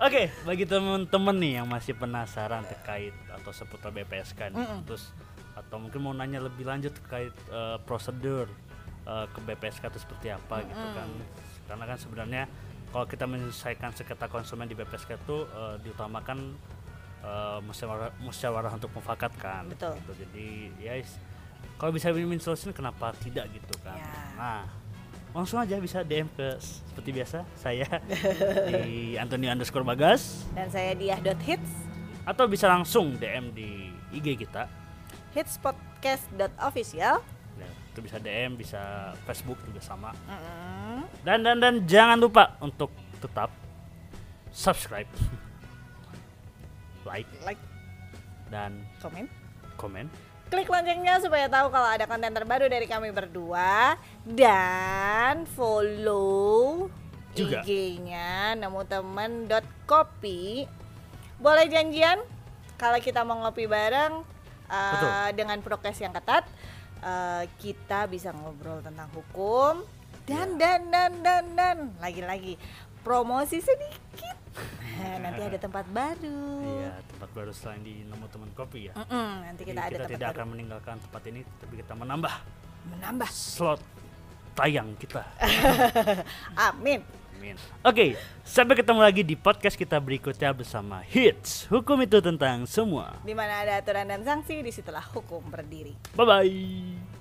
Oke, 0.00 0.32
bagi 0.42 0.64
teman-teman 0.64 1.36
nih 1.36 1.52
yang 1.54 1.68
masih 1.68 1.92
penasaran 1.92 2.64
terkait 2.64 3.12
atau 3.28 3.52
seputar 3.52 3.92
BPSK 3.92 4.48
nih, 4.48 4.56
Mm-mm. 4.56 4.80
terus 4.82 5.12
atau 5.52 5.76
mungkin 5.76 6.00
mau 6.00 6.12
nanya 6.16 6.40
lebih 6.40 6.64
lanjut 6.64 6.92
terkait 6.96 7.34
eh, 7.52 7.76
prosedur 7.84 8.48
eh, 9.04 9.26
ke 9.28 9.38
BPSK 9.44 9.92
itu 9.92 10.00
seperti 10.00 10.28
apa 10.32 10.64
gitu 10.64 10.86
kan. 10.96 11.08
Karena 11.68 11.84
kan 11.88 11.98
sebenarnya 12.00 12.42
kalau 12.92 13.08
kita 13.08 13.24
menyelesaikan 13.24 13.96
sengketa 13.96 14.28
konsumen 14.28 14.68
di 14.68 14.76
BPSK 14.76 15.16
itu 15.20 15.44
eh, 15.44 15.74
diutamakan 15.84 16.38
eh, 17.24 17.58
musyawarah, 17.62 18.10
musyawarah 18.20 18.72
untuk 18.72 18.90
mufakat 18.96 19.32
kan. 19.36 19.68
Betul. 19.68 19.96
Gitu. 20.00 20.12
Jadi 20.26 20.48
ya 20.80 20.96
is- 20.96 21.20
kalau 21.78 21.90
bisa 21.94 22.10
win-win 22.14 22.38
solution 22.38 22.70
kenapa 22.70 23.10
tidak 23.22 23.50
gitu 23.50 23.74
kan. 23.82 23.98
Ya. 23.98 24.14
Nah, 24.38 24.62
langsung 25.32 25.58
aja 25.58 25.80
bisa 25.80 26.04
DM 26.04 26.28
ke 26.36 26.60
seperti 26.60 27.10
biasa 27.10 27.38
saya 27.56 27.88
di 28.70 29.16
Antonio 29.16 29.48
underscore 29.48 29.80
Bagas 29.80 30.44
Dan 30.52 30.68
saya 30.68 30.92
diah.hits 30.92 31.72
atau 32.22 32.44
bisa 32.46 32.68
langsung 32.68 33.16
DM 33.16 33.50
di 33.56 33.90
IG 34.12 34.36
kita 34.46 34.68
hitspodcast.official. 35.32 37.14
ya, 37.56 37.68
itu 37.92 38.00
bisa 38.00 38.16
DM 38.20 38.56
bisa 38.56 39.12
Facebook 39.28 39.60
juga 39.68 39.80
sama 39.84 40.12
Mm-mm. 40.28 41.04
dan 41.24 41.44
dan 41.44 41.56
dan 41.60 41.74
jangan 41.84 42.16
lupa 42.16 42.56
untuk 42.60 42.88
tetap 43.20 43.52
subscribe 44.52 45.08
like 47.08 47.28
like 47.44 47.60
dan 48.48 48.84
komen 49.00 49.28
komen 49.76 50.08
klik 50.52 50.68
loncengnya 50.68 51.16
supaya 51.16 51.48
tahu 51.48 51.72
kalau 51.72 51.88
ada 51.88 52.04
konten 52.04 52.32
terbaru 52.32 52.68
dari 52.68 52.84
kami 52.84 53.08
berdua 53.08 53.96
dan 54.28 55.48
follow 55.48 56.92
Juga. 57.32 57.64
IG-nya 57.64 58.52
nemu 58.60 58.84
temen 58.84 59.48
kopi 59.88 60.68
boleh 61.40 61.64
janjian 61.72 62.20
kalau 62.76 63.00
kita 63.00 63.24
mau 63.24 63.40
ngopi 63.40 63.64
bareng 63.64 64.31
uh, 64.72 64.92
Betul. 64.96 65.10
dengan 65.36 65.58
prokes 65.60 66.00
yang 66.00 66.16
ketat 66.16 66.48
uh, 67.04 67.44
kita 67.60 68.08
bisa 68.08 68.32
ngobrol 68.32 68.80
tentang 68.80 69.12
hukum 69.12 69.84
dan 70.24 70.56
dan 70.56 70.88
dan 70.88 71.12
dan 71.20 71.44
dan. 71.52 71.76
Lagi-lagi 72.00 72.56
promosi 73.04 73.60
sedikit. 73.60 74.36
Nanti 75.22 75.40
ada 75.44 75.58
tempat 75.60 75.84
baru. 75.92 76.62
Iya 76.62 76.94
tempat 77.10 77.28
baru 77.36 77.52
selain 77.52 77.82
di 77.84 78.06
nemu 78.06 78.26
teman 78.32 78.50
kopi 78.56 78.88
ya. 78.88 78.94
Mm-mm, 78.96 79.30
nanti 79.46 79.62
Jadi 79.62 79.70
kita 79.70 79.80
ada 79.80 79.90
kita 79.90 79.98
tempat 80.00 80.12
tidak 80.16 80.28
baru. 80.28 80.36
akan 80.38 80.46
meninggalkan 80.50 80.96
tempat 81.00 81.22
ini 81.28 81.40
tapi 81.60 81.74
kita 81.80 81.92
menambah 81.94 82.34
menambah. 82.82 83.30
slot 83.30 83.80
tayang 84.52 84.92
kita. 84.98 85.22
Amin 86.70 87.21
Amin. 87.42 87.58
Oke, 87.82 88.14
sampai 88.46 88.78
ketemu 88.78 89.02
lagi 89.02 89.26
di 89.26 89.34
podcast 89.34 89.74
kita 89.74 89.98
berikutnya 89.98 90.54
bersama 90.54 91.02
Hits. 91.02 91.66
Hukum 91.66 91.98
itu 92.06 92.22
tentang 92.22 92.62
semua. 92.70 93.18
di 93.26 93.34
mana 93.34 93.66
ada 93.66 93.82
aturan 93.82 94.06
dan 94.06 94.22
sanksi 94.22 94.62
di 94.62 94.70
situlah 94.70 95.02
hukum 95.10 95.42
berdiri 95.50 95.98
Bye 96.14 96.22
bye. 96.22 97.11